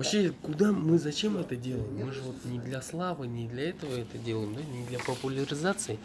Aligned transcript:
Вообще, 0.00 0.32
куда 0.42 0.72
мы, 0.72 0.98
зачем 0.98 1.36
это 1.36 1.56
делаем? 1.56 2.06
Мы 2.06 2.10
же 2.10 2.22
вот 2.22 2.36
не 2.46 2.58
для 2.58 2.80
славы, 2.80 3.26
не 3.26 3.46
для 3.46 3.68
этого 3.68 3.92
это 3.92 4.16
делаем, 4.16 4.54
да, 4.54 4.62
не 4.62 4.82
для 4.86 4.98
популяризации. 4.98 5.98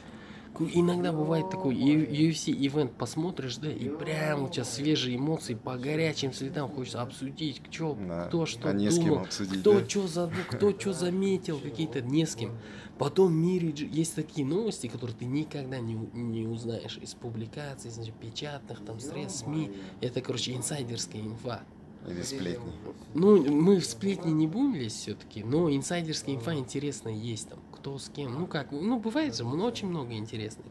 Иногда 0.59 1.13
бывает 1.13 1.49
такой 1.49 1.75
UFC 1.75 2.51
ивент 2.51 2.91
посмотришь, 2.91 3.55
да, 3.55 3.71
и 3.71 3.87
прям 3.87 4.43
у 4.43 4.49
тебя 4.49 4.65
свежие 4.65 5.15
эмоции 5.15 5.53
по 5.53 5.77
горячим 5.77 6.33
следам 6.33 6.69
хочется 6.69 7.01
обсудить, 7.01 7.61
чё, 7.69 7.97
Да, 8.05 8.25
кто 8.27 8.45
что 8.45 8.69
а 8.69 8.73
не 8.73 8.89
думал, 8.89 9.19
обсудить, 9.19 9.61
кто 9.61 9.79
да? 9.79 9.87
что 9.87 10.07
за, 10.07 10.31
кто 10.49 10.77
что 10.77 10.91
заметил, 10.91 11.57
какие-то 11.59 12.01
не 12.01 12.25
с 12.25 12.35
кем. 12.35 12.51
Потом 12.97 13.27
в 13.27 13.35
мире 13.35 13.73
есть 13.77 14.15
такие 14.15 14.45
новости, 14.45 14.87
которые 14.87 15.15
ты 15.15 15.23
никогда 15.23 15.79
не, 15.79 15.93
не 16.13 16.47
узнаешь 16.47 16.97
из 17.01 17.13
публикаций, 17.13 17.91
значит, 17.91 18.15
печатных, 18.15 18.83
там, 18.83 18.99
средств 18.99 19.45
СМИ. 19.45 19.71
Это, 20.01 20.19
короче, 20.19 20.53
инсайдерская 20.53 21.21
инфа. 21.21 21.63
Или 22.07 22.21
сплетни. 22.21 22.71
Ну, 23.13 23.51
мы 23.51 23.79
в 23.79 23.85
сплетни 23.85 24.31
не 24.31 24.47
будем 24.47 24.75
лезть 24.75 25.01
все-таки, 25.01 25.43
но 25.43 25.69
инсайдерская 25.69 26.35
инфа 26.35 26.53
интересная 26.53 27.13
есть 27.13 27.49
там. 27.49 27.59
Кто 27.71 27.97
с 27.97 28.09
кем. 28.09 28.33
Ну 28.33 28.47
как, 28.47 28.71
ну 28.71 28.99
бывает 28.99 29.35
же, 29.35 29.43
ну, 29.43 29.63
очень 29.63 29.87
много 29.87 30.13
интересных. 30.13 30.65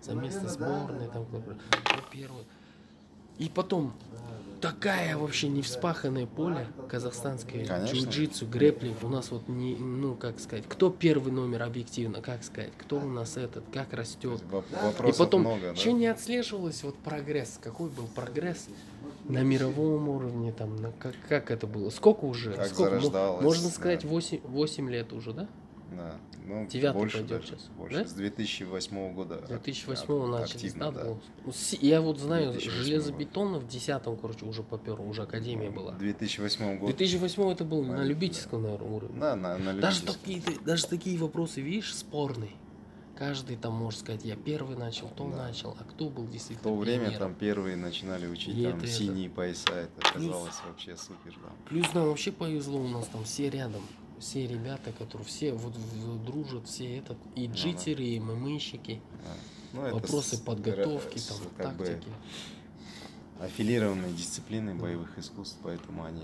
Совместно 0.00 0.48
сборной, 0.48 1.08
там 1.08 1.26
кто, 1.26 1.40
кто 1.84 2.02
первый. 2.10 2.44
И 3.38 3.48
потом, 3.48 3.94
такая 4.60 5.16
вообще 5.16 5.48
не 5.48 5.62
вспаханное 5.62 6.26
поле 6.26 6.66
казахстанское, 6.88 7.64
джиу-джитсу, 7.64 8.46
грэплинг. 8.46 9.02
У 9.02 9.08
нас 9.08 9.30
вот 9.30 9.48
не, 9.48 9.76
ну 9.76 10.14
как 10.14 10.40
сказать, 10.40 10.64
кто 10.68 10.90
первый 10.90 11.32
номер 11.32 11.62
объективно, 11.62 12.20
как 12.20 12.44
сказать, 12.44 12.72
кто 12.76 12.98
у 12.98 13.08
нас 13.08 13.36
этот, 13.38 13.64
как 13.72 13.92
растет. 13.94 14.42
И 15.06 15.12
потом 15.16 15.40
много, 15.40 15.60
да? 15.62 15.70
еще 15.70 15.92
не 15.92 16.06
отслеживалось 16.06 16.82
вот 16.82 16.96
прогресс. 16.96 17.58
Какой 17.62 17.88
был 17.88 18.06
прогресс 18.14 18.68
на 19.32 19.42
мировом 19.42 20.08
уровне, 20.08 20.52
там, 20.52 20.76
на, 20.76 20.92
как, 20.92 21.14
как 21.28 21.50
это 21.50 21.66
было? 21.66 21.90
Сколько 21.90 22.24
уже? 22.24 22.52
Как 22.52 22.66
Сколько? 22.68 22.90
Зарождалось, 22.98 23.42
Можно 23.44 23.64
да. 23.68 23.74
сказать, 23.74 24.04
8, 24.04 24.40
8 24.44 24.90
лет 24.90 25.12
уже, 25.12 25.32
да? 25.32 25.48
Да. 25.96 26.14
Ну, 26.46 26.66
Девятый 26.66 27.00
больше 27.00 27.18
пойдет 27.18 27.30
даже, 27.40 27.46
сейчас, 27.48 27.68
Больше. 27.76 27.96
да? 27.96 28.04
С 28.06 28.12
2008 28.12 29.12
года. 29.14 29.42
2008 29.48 30.04
ак- 30.34 30.40
начались, 30.40 30.54
активно, 30.70 30.90
да, 30.92 30.98
да. 30.98 31.04
был? 31.04 31.20
Ну, 31.46 31.52
Я 31.80 32.00
вот 32.00 32.18
знаю, 32.18 32.52
2008 32.52 32.84
железобетонно 32.84 33.58
в 33.58 33.68
10 33.68 34.02
короче, 34.20 34.46
уже 34.46 34.62
попер, 34.62 35.00
уже 35.00 35.22
академия 35.22 35.70
была. 35.70 35.92
В 35.92 35.98
2008 35.98 36.76
В 36.76 36.80
году. 36.80 36.86
2008 36.96 37.50
это 37.52 37.64
был 37.64 37.82
на 37.84 37.98
Да. 37.98 38.04
любительском, 38.04 38.62
наверное, 38.62 38.88
уровне. 38.88 39.20
Да, 39.20 39.36
на, 39.36 39.58
на 39.58 39.74
Даже 39.74 40.00
любительском. 40.02 40.14
такие, 40.14 40.42
даже 40.64 40.86
такие 40.86 41.18
вопросы, 41.18 41.60
видишь, 41.60 41.94
спорные. 41.94 42.50
Каждый 43.20 43.56
там 43.58 43.74
может 43.74 44.00
сказать, 44.00 44.24
я 44.24 44.34
первый 44.34 44.78
начал, 44.78 45.06
то 45.10 45.28
Да. 45.28 45.36
начал, 45.48 45.76
а 45.78 45.84
кто 45.84 46.08
был 46.08 46.22
В 46.24 46.30
действительно 46.30 46.62
то 46.72 46.74
время 46.74 47.00
пионером? 47.10 47.18
там 47.18 47.34
первые 47.34 47.76
начинали 47.76 48.26
учить 48.26 48.56
И 48.56 48.62
там 48.64 48.78
это- 48.78 48.86
это- 48.86 48.94
синие 48.94 49.28
пояса. 49.28 49.74
Это 49.74 50.00
казалось 50.14 50.54
вообще 50.66 50.96
супер, 50.96 51.34
да. 51.42 51.50
Плюс 51.68 51.92
нам 51.92 52.06
вообще 52.06 52.32
повезло, 52.32 52.80
у 52.80 52.88
нас 52.88 53.06
там 53.08 53.22
все 53.24 53.50
рядом. 53.50 53.82
Все 54.18 54.46
ребята, 54.46 54.92
которые 54.92 55.26
все 55.28 55.52
вот 55.52 55.76
в- 55.76 56.24
дружат, 56.24 56.66
все 56.66 56.96
этот, 56.96 57.18
и 57.36 57.46
Ну 57.46 57.52
да. 57.52 57.60
джитеры, 57.60 58.04
и 58.04 58.18
ммщики, 58.20 59.02
Да. 59.12 59.30
Ну, 59.74 59.82
это 59.84 59.94
вопросы 59.96 60.36
с- 60.36 60.40
подготовки, 60.40 61.18
с- 61.18 61.26
там, 61.26 61.38
как 61.58 61.76
бы 61.76 61.84
тактики. 61.84 62.08
аффилированные 63.38 64.14
дисциплины 64.14 64.74
боевых 64.76 65.18
искусств, 65.18 65.58
поэтому 65.62 66.04
они 66.04 66.22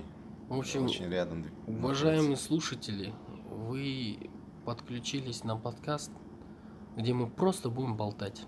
В 0.48 0.58
общем, 0.58 0.86
очень 0.86 1.10
рядом. 1.10 1.44
уважаемые 1.66 2.38
слушатели, 2.38 3.12
вы 3.50 4.30
подключились 4.64 5.44
на 5.44 5.56
подкаст, 5.56 6.10
где 6.96 7.12
мы 7.12 7.26
просто 7.28 7.68
будем 7.70 7.96
болтать. 7.96 8.42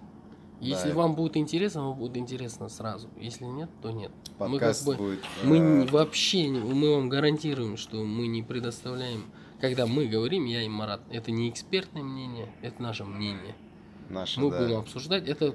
Если 0.61 0.89
Да. 0.89 0.95
вам 0.97 1.15
будет 1.15 1.37
интересно, 1.37 1.89
вам 1.89 1.99
будет 1.99 2.17
интересно 2.17 2.69
сразу. 2.69 3.09
Если 3.21 3.45
нет, 3.45 3.71
то 3.81 3.93
нет. 3.93 4.11
Подкаст 4.39 4.87
мы 4.87 4.93
как 4.93 5.01
бы, 5.01 5.07
будет. 5.11 5.25
мы 5.45 5.59
не- 5.59 5.87
вообще, 5.87 6.49
не- 6.49 6.59
мы 6.59 6.97
вам 6.97 7.09
гарантируем, 7.09 7.77
что 7.77 8.03
мы 8.03 8.27
не 8.27 8.43
предоставляем, 8.43 9.27
когда 9.61 9.87
мы 9.87 10.07
говорим, 10.07 10.47
я 10.47 10.63
и 10.63 10.69
Марат, 10.69 11.01
это 11.11 11.31
не 11.31 11.49
экспертное 11.49 12.03
мнение, 12.03 12.53
это 12.63 12.83
наше 12.83 13.05
мнение. 13.05 13.55
наше, 14.09 14.41
Мы 14.41 14.51
да, 14.51 14.59
будем 14.63 14.79
обсуждать, 14.79 15.29
это 15.29 15.55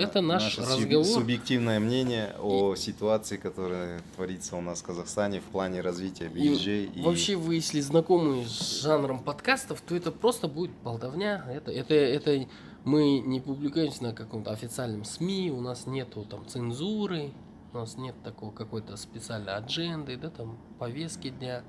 это 0.00 0.20
наш 0.20 0.56
наше 0.56 0.60
разговор. 0.62 1.04
Субъективное 1.04 1.80
мнение 1.80 2.34
о 2.40 2.74
ситуации, 2.74 3.36
которая 3.36 4.00
творится 4.16 4.56
у 4.56 4.60
нас 4.60 4.80
в 4.80 4.84
Казахстане 4.84 5.40
в 5.40 5.44
плане 5.44 5.80
развития 5.80 6.26
И 6.26 6.28
BJJ. 6.28 6.92
И, 6.94 7.02
Вообще, 7.02 7.36
вы 7.36 7.56
если 7.56 7.80
знакомы 7.80 8.44
с 8.46 8.82
жанром 8.82 9.22
подкастов, 9.22 9.80
то 9.80 9.94
это 9.94 10.10
просто 10.12 10.48
будет 10.48 10.72
болтовня. 10.82 11.44
Это, 11.48 11.70
это, 11.70 11.94
это 11.94 12.46
мы 12.84 13.20
не 13.20 13.40
публикуемся 13.40 14.02
на 14.04 14.14
каком-то 14.14 14.50
официальном 14.50 15.04
СМИ, 15.04 15.50
у 15.50 15.60
нас 15.60 15.86
нету 15.86 16.24
там 16.24 16.46
цензуры, 16.46 17.32
у 17.72 17.78
нас 17.78 17.96
нет 17.96 18.14
такого 18.24 18.50
какой-то 18.50 18.96
специальной 18.96 19.54
адженды, 19.54 20.16
да, 20.16 20.30
там 20.30 20.58
повестки 20.78 21.28
дня. 21.28 21.62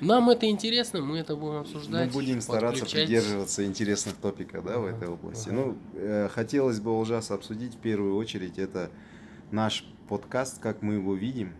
Нам 0.00 0.30
это 0.30 0.48
интересно, 0.48 1.00
мы 1.00 1.18
это 1.18 1.36
будем 1.36 1.54
Мы 1.54 1.58
обсуждать. 1.60 2.12
будем 2.12 2.40
стараться 2.40 2.86
придерживаться 2.86 3.64
интересных 3.64 4.14
топиков 4.16 4.64
да, 4.64 4.78
в 4.78 4.86
этой 4.86 5.08
области. 5.08 5.50
Ну, 5.50 5.76
э, 5.94 6.28
хотелось 6.30 6.80
бы 6.80 6.98
ужас 6.98 7.30
обсудить 7.30 7.74
в 7.74 7.78
первую 7.78 8.16
очередь 8.16 8.58
это 8.58 8.90
наш 9.50 9.84
подкаст, 10.08 10.58
как 10.60 10.82
мы 10.82 10.94
его 10.94 11.14
видим. 11.14 11.52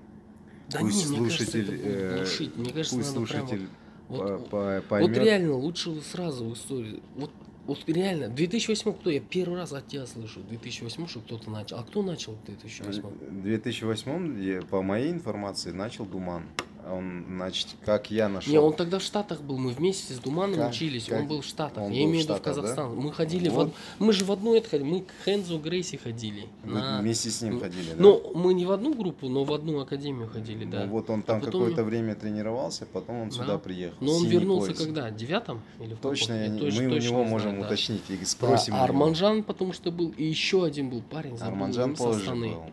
Да 0.71 0.79
пусть 0.81 1.11
не, 1.11 1.19
мне 1.19 1.29
кажется, 1.29 1.45
слушатель, 1.45 1.75
это 1.75 1.89
э. 1.89 2.49
Мне 2.57 2.73
кажется, 2.73 2.97
пусть 2.97 3.15
надо 3.15 3.27
прямо 3.27 3.47
слушатель 3.49 3.69
вот- 4.09 4.19
по- 4.19 4.49
по- 4.49 4.75
Вот 4.77 4.85
поймет. 4.89 5.19
реально, 5.19 5.55
лучше 5.55 6.01
сразу 6.01 6.45
в 6.49 6.55
истории. 6.55 7.03
Вот, 7.17 7.31
вот 7.67 7.79
реально, 7.89 8.29
2008 8.29 8.93
кто? 8.93 9.11
Я 9.11 9.21
первый 9.21 9.59
раз 9.59 9.73
от 9.73 9.87
тебя 9.89 10.07
слышу. 10.07 10.41
2008 10.49 11.07
что 11.09 11.21
кто-то 11.21 11.51
начал. 11.51 11.79
А 11.79 11.83
кто 11.83 12.03
начал 12.03 12.33
в 12.35 12.45
2008? 12.47 13.03
В 13.03 13.43
2008 13.43 14.43
я, 14.43 14.63
по 14.63 14.81
моей 14.83 15.11
информации 15.11 15.73
начал 15.73 16.07
Думан. 16.07 16.45
Он, 16.91 17.25
значит, 17.29 17.69
как 17.85 18.11
я 18.11 18.29
нашел. 18.29 18.53
Не, 18.53 18.59
он 18.59 18.73
тогда 18.73 18.99
в 18.99 19.03
Штатах 19.03 19.41
был. 19.43 19.57
Мы 19.59 19.71
вместе 19.71 20.13
с 20.15 20.19
Думаном 20.19 20.57
Как- 20.57 20.71
учились. 20.71 21.05
как- 21.05 21.21
Он 21.21 21.29
был 21.29 21.41
в 21.43 21.45
Штатах. 21.45 21.85
он 21.85 21.93
Я 21.93 22.05
имею 22.05 22.09
в 22.09 22.11
в 22.11 22.23
виду 22.25 22.35
в 22.35 22.37
Штатах, 22.39 22.55
да? 22.57 22.61
Казахстан. 22.63 22.97
Мы 22.97 23.13
ходили 23.13 23.49
в 23.49 23.53
Вот. 23.55 23.67
од- 23.69 23.75
Мы 23.99 24.13
же 24.13 24.25
в 24.25 24.33
одну 24.33 24.55
это 24.55 24.69
ходили. 24.69 24.89
Мы 24.89 25.01
к 25.03 25.07
Хензу 25.25 25.59
Грейси 25.59 25.97
ходили. 25.97 26.47
Вы 26.65 26.75
на- 26.75 27.01
вместе 27.01 27.31
с 27.31 27.43
ним 27.43 27.55
Ну, 27.55 27.61
ходили, 27.61 27.91
да? 27.91 27.97
Ну, 27.99 28.33
мы 28.35 28.55
не 28.55 28.67
в 28.67 28.73
одну 28.73 28.95
группу, 28.95 29.29
но 29.29 29.45
в 29.45 29.53
одну 29.53 29.79
академию 29.81 30.29
ходили, 30.29 30.65
Ну, 30.65 30.71
да. 30.73 30.87
вот 30.87 31.11
он 31.11 31.23
там 31.23 31.39
А 31.39 31.41
какое-то 31.41 31.85
время 31.85 32.15
тренировался, 32.15 32.87
потом 32.87 33.21
он 33.21 33.29
Да. 33.29 33.35
сюда 33.37 33.59
приехал. 33.59 33.97
Но 34.01 34.13
он 34.17 34.27
вернулся 34.27 34.69
пояс. 34.73 34.79
когда? 34.85 35.11
Девятом? 35.11 35.61
Или 35.81 35.95
в 35.95 35.99
Точно, 35.99 36.33
я 36.33 36.49
не- 36.49 36.59
точ- 36.61 36.81
мы 36.81 36.87
у 36.87 36.91
точно 36.91 37.07
него 37.09 37.25
не 37.25 37.31
можем 37.31 37.49
знаю, 37.51 37.61
да. 37.63 37.67
уточнить 37.69 38.03
и 38.09 38.17
Да, 38.17 38.27
спросим. 38.27 38.75
него. 38.75 38.83
Арманжан, 38.85 39.43
потому 39.43 39.73
что 39.73 39.91
был, 39.93 40.13
и 40.17 40.25
еще 40.25 40.65
один 40.65 40.91
был 40.91 41.03
парень, 41.03 41.37
Арманжан 41.39 41.95
позже 41.95 42.35
был. 42.35 42.65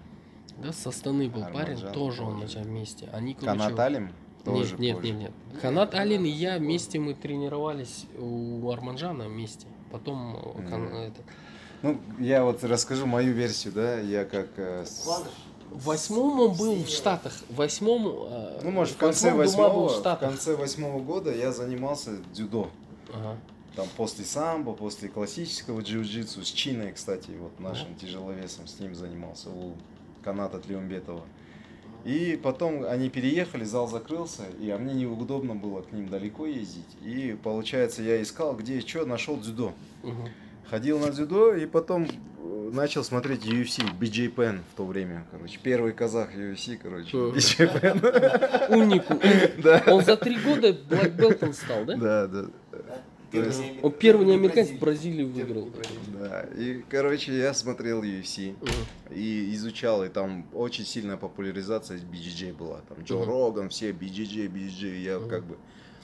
Да, 0.62 0.73
со 0.73 0.90
Астаны 0.90 1.29
был 1.29 1.41
парень, 1.44 1.75
Арманжан 1.75 1.94
тоже 1.94 2.23
он 2.23 2.40
позже. 2.41 2.57
начал 2.57 2.69
вместе. 2.69 3.09
Они, 3.13 3.34
короче, 3.34 3.59
Канат 3.59 3.79
Алим 3.79 4.12
тоже 4.44 4.72
нет, 4.72 4.79
нет, 4.79 4.97
позже. 4.97 5.13
нет, 5.13 5.31
нет. 5.51 5.62
Канат 5.62 5.94
Алин 5.94 6.25
и 6.25 6.29
я 6.29 6.57
вместе 6.57 7.00
мы 7.00 7.13
тренировались 7.13 8.06
у 8.18 8.69
Арманжана 8.72 9.28
вместе. 9.28 9.67
Потом 9.91 10.35
э, 10.57 10.69
кан- 10.69 10.88
это. 10.94 11.22
Ну, 11.84 12.01
я 12.19 12.44
вот 12.44 12.63
расскажу 12.63 13.06
мою 13.06 13.34
версию, 13.34 13.73
да, 13.73 14.00
я 14.00 14.25
как... 14.25 14.50
э, 14.57 14.84
восьмом 15.72 16.40
он 16.40 16.53
был 16.57 16.75
в 16.84 16.90
Штатах. 16.90 17.34
В 17.50 17.56
восьмом... 17.56 18.07
э, 18.07 18.62
Ну, 18.63 18.72
может, 18.72 18.96
в 18.96 18.97
конце 18.97 19.34
восьмого, 19.34 19.88
в 19.90 20.01
в 20.01 20.16
конце 20.19 20.56
восьмого 20.56 21.00
года 21.01 21.34
я 21.34 21.51
занимался 21.51 22.17
дзюдо. 22.34 22.69
Ага. 23.13 23.38
Там 23.75 23.85
после 23.96 24.25
самбо, 24.25 24.73
после 24.73 25.07
классического 25.07 25.81
джиу-джитсу 25.81 26.44
с 26.44 26.47
Чиной, 26.47 26.94
кстати, 26.94 27.29
вот 27.40 27.59
нашим 27.59 27.94
тяжеловесом, 27.96 28.66
с 28.66 28.79
ним 28.79 28.96
занимался 28.96 29.50
у 29.50 29.73
Каната 30.23 30.59
Тлеумбетова. 30.59 31.23
И 32.05 32.39
потом 32.41 32.85
они 32.85 33.09
переехали, 33.09 33.66
зал 33.66 33.88
закрылся, 33.88 34.44
и 34.61 34.69
а 34.69 34.78
мне 34.78 34.94
неудобно 34.94 35.55
было 35.55 35.81
к 35.81 35.91
ним 35.91 36.07
далеко 36.07 36.45
ездить. 36.45 36.85
И 37.03 37.38
получается, 37.44 38.01
я 38.01 38.22
искал, 38.22 38.55
где 38.55 38.79
что, 38.79 39.05
нашел 39.05 39.38
дзюдо. 39.38 39.73
Мгм. 40.03 40.29
Ходил 40.69 41.00
на 41.00 41.09
дзюдо 41.09 41.53
и 41.53 41.66
потом 41.66 42.05
э, 42.05 42.69
начал 42.73 43.03
смотреть 43.03 43.45
UFC, 43.45 43.83
BJ 44.00 44.33
Penn 44.33 44.59
в 44.72 44.78
то 44.78 44.85
время, 44.85 45.25
короче. 45.31 45.59
Первый 45.61 45.91
казах 45.91 46.34
UFC, 46.34 46.78
короче, 46.81 47.17
Мгм. 47.17 47.35
BJ 47.35 47.81
Penn. 47.81 48.70
Умнику. 48.73 49.13
Да, 49.63 49.84
Он 49.87 50.03
за 50.03 50.16
три 50.16 50.37
года 50.37 50.73
блэкбелтом 50.90 51.52
стал, 51.52 51.84
да? 51.84 51.96
да, 51.96 52.28
да. 52.28 52.46
Есть, 53.32 53.62
Он 53.84 53.91
первый 53.91 54.26
не 54.26 54.34
американец 54.35 54.70
в 54.70 54.79
Бразилию 54.79 55.28
выиграл. 55.28 55.70
да. 56.20 56.46
И, 56.58 56.82
короче, 56.90 57.38
я 57.38 57.53
смотрел 57.53 58.02
UFC. 58.03 58.56
И 59.12 59.53
изучал, 59.56 60.03
и 60.03 60.09
там 60.09 60.46
очень 60.53 60.85
сильная 60.85 61.18
популяризация 61.18 61.97
BJJ 61.97 62.56
была. 62.56 62.82
Там 62.90 63.03
Джо. 63.03 63.24
Роган, 63.26 63.70
все 63.70 63.91
BJJ, 63.91 64.47
BJJ, 64.52 65.02
я 65.02 65.20
как 65.29 65.46
бы 65.46 65.58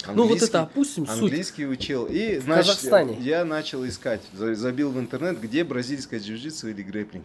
Ну 0.07 0.13
вот 0.13 0.21
английский- 0.23 0.47
это 0.49 0.61
опустим 0.63 1.05
суть. 1.07 1.21
Английский 1.21 1.65
учил. 1.67 2.05
И, 2.05 2.37
значит, 2.39 2.65
Казахстане. 2.75 3.17
я 3.21 3.45
начал 3.45 3.85
искать, 3.87 4.21
за- 4.33 4.55
забил 4.55 4.91
в 4.91 4.99
интернет, 4.99 5.39
где 5.39 5.63
бразильская 5.63 6.19
джиу-джитсу 6.19 6.69
или 6.69 6.81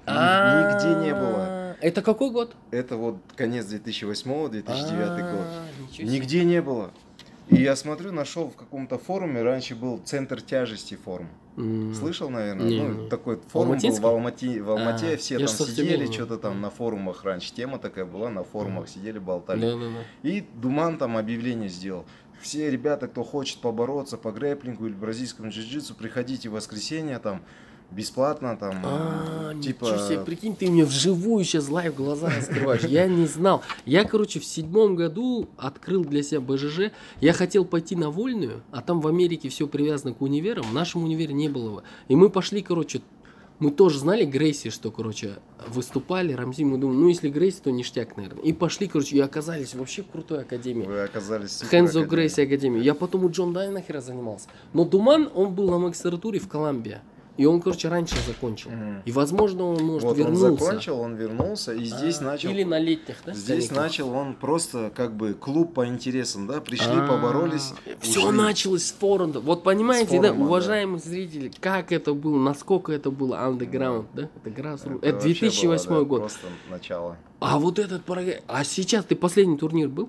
А, 0.07 0.73
Нигде 0.73 1.07
не 1.07 1.15
было. 1.15 1.77
Это 1.81 2.03
какой 2.03 2.31
год? 2.31 2.55
Это 2.71 2.97
вот 2.97 3.19
конец 3.37 3.67
2008-2009 3.67 4.63
год. 5.33 5.47
А. 5.47 6.03
Нигде 6.03 6.45
не 6.45 6.61
было. 6.63 6.93
И 7.51 7.63
я 7.63 7.77
смотрю, 7.77 8.13
нашел 8.13 8.51
в 8.51 8.57
каком-то 8.57 8.99
форуме, 8.99 9.43
раньше 9.43 9.75
был 9.75 9.99
центр 10.05 10.41
тяжести 10.41 10.97
форум. 10.97 11.29
Слышал, 11.95 12.31
наверное? 12.31 12.67
Не, 12.67 12.83
ну, 12.83 13.03
не. 13.03 13.09
такой 13.09 13.41
форум 13.49 13.79
был 13.79 13.91
в 13.91 14.07
Алмате, 14.07 14.63
в 14.63 14.71
Алмате 14.71 15.15
А, 15.15 15.17
все 15.17 15.39
там 15.39 15.49
сидели, 15.49 16.07
что-то 16.07 16.39
там 16.39 16.61
на 16.61 16.71
форумах 16.71 17.25
раньше 17.25 17.53
тема 17.53 17.79
такая 17.79 18.05
была, 18.05 18.29
на 18.31 18.45
форумах 18.45 18.89
сидели, 18.89 19.19
болтали. 19.19 19.61
Да-да-да. 19.61 20.05
И 20.23 20.45
Думан 20.55 20.99
там 20.99 21.17
объявление 21.17 21.69
сделал. 21.69 22.05
Все 22.41 22.71
ребята, 22.71 23.09
кто 23.09 23.25
хочет 23.25 23.59
побороться 23.61 24.17
по 24.17 24.31
грэплингу 24.31 24.87
или 24.87 24.95
бразильскому 24.95 25.49
джиу-джитсу, 25.49 25.95
приходите 25.95 26.49
в 26.49 26.53
воскресенье 26.53 27.19
там 27.19 27.43
бесплатно 27.91 28.57
там 28.57 28.81
А, 28.85 29.55
типа 29.61 29.85
ничего 29.85 29.99
себе, 29.99 30.21
прикинь, 30.21 30.55
ты 30.55 30.71
мне 30.71 30.85
вживую 30.85 31.45
сейчас 31.45 31.69
live 31.69 31.95
глаза 31.95 32.29
раскрываешь. 32.29 32.85
Я 32.85 33.07
не 33.07 33.27
знал. 33.27 33.63
Я, 33.85 34.05
короче, 34.05 34.41
в 34.41 34.45
седьмом 34.45 34.97
году 34.97 35.49
открыл 35.57 36.05
для 36.05 36.23
себя 36.23 36.41
БЖЖ. 36.41 36.93
Я 37.21 37.33
хотел 37.33 37.65
пойти 37.65 37.97
на 37.97 38.11
вольную, 38.11 38.63
а 38.71 38.83
там 38.83 39.01
в 39.01 39.09
Америке 39.09 39.49
все 39.49 39.67
привязано 39.67 40.15
к 40.15 40.23
универам. 40.23 40.65
В 40.65 40.75
нашем 40.75 41.05
универе 41.05 41.35
не 41.35 41.49
было 41.49 41.67
его. 41.67 41.83
И 42.09 42.17
мы 42.17 42.31
пошли, 42.31 42.63
короче, 42.63 43.01
мы 43.59 43.73
тоже 43.73 43.99
знали 43.99 44.25
Грейси, 44.25 44.71
что, 44.71 44.93
короче, 44.93 45.39
выступали, 45.67 46.33
Рамзи, 46.33 46.63
мы 46.63 46.79
думали, 46.79 46.97
ну, 46.97 47.09
если 47.09 47.29
Грейси, 47.29 47.61
то 47.65 47.71
ништяк, 47.71 48.17
наверное. 48.17 48.45
И 48.45 48.53
пошли, 48.53 48.87
короче, 48.87 49.17
и 49.17 49.21
оказались 49.21 49.75
вообще 49.75 50.03
в 50.03 50.11
крутой 50.11 50.43
академии. 50.43 50.85
вы 50.85 51.01
оказались 51.01 51.63
Хэнзо 51.63 52.01
академией. 52.01 52.09
Грейси 52.09 52.41
Академии. 52.43 52.83
Я 52.83 52.95
потом 52.95 53.25
у 53.25 53.31
Джон 53.31 53.53
Дайнахера 53.53 54.01
занимался. 54.01 54.49
Но 54.73 54.85
Думан, 54.85 55.29
он 55.35 55.55
был 55.55 55.71
на 55.71 55.79
магистратуре 55.79 56.39
в 56.39 56.49
Колумбии. 56.49 56.99
И 57.39 57.47
он, 57.47 57.61
короче, 57.63 57.89
раньше 57.89 58.17
закончил. 58.27 58.71
Мгм. 58.71 59.03
И, 59.05 59.13
возможно, 59.13 59.65
он, 59.65 59.83
может, 59.83 60.03
вот 60.03 60.19
вернулся. 60.19 60.45
он 60.47 60.59
закончил, 60.59 61.01
он 61.01 61.15
вернулся 61.15 61.73
и 61.73 61.85
здесь 61.85 62.19
А, 62.21 62.25
начал 62.25 62.51
Или 62.51 62.65
на 62.65 62.79
летних, 62.81 63.17
да? 63.25 63.33
Здесь 63.33 63.69
каникулах? 63.69 63.83
начал 63.85 64.11
он 64.11 64.35
просто 64.35 64.93
как 64.95 65.17
бы 65.17 65.35
клуб 65.35 65.73
по 65.73 65.87
интересам, 65.87 66.49
да, 66.49 66.61
пришли, 66.61 66.93
А, 66.97 67.07
поборолись. 67.07 67.73
Все 68.01 68.27
ушли. 68.27 68.37
началось 68.37 68.87
с 68.87 68.93
форумда. 68.93 69.39
Вот 69.39 69.63
понимаете, 69.63 70.21
да, 70.21 70.29
форума, 70.29 70.39
да. 70.41 70.45
уважаемые 70.47 70.99
зрители, 70.99 71.53
как 71.61 71.93
это 71.93 72.13
было, 72.13 72.37
насколько 72.39 72.93
это 72.93 73.11
было 73.13 73.37
underground, 73.37 74.07
да? 74.15 74.29
Это 74.45 74.51
grassroots. 74.61 74.99
Это, 75.03 75.13
вообще 75.15 75.35
2008 75.35 75.89
было, 75.89 75.99
да, 76.01 76.05
год. 76.05 76.21
Просто 76.21 76.47
начало. 76.69 77.17
А 77.41 77.59
вот 77.61 77.79
этот 77.79 78.05
прогресс. 78.05 78.43
А 78.49 78.65
сейчас 78.65 79.05
ты 79.05 79.15
последний 79.15 79.57
турнир 79.57 79.89
был? 79.89 80.09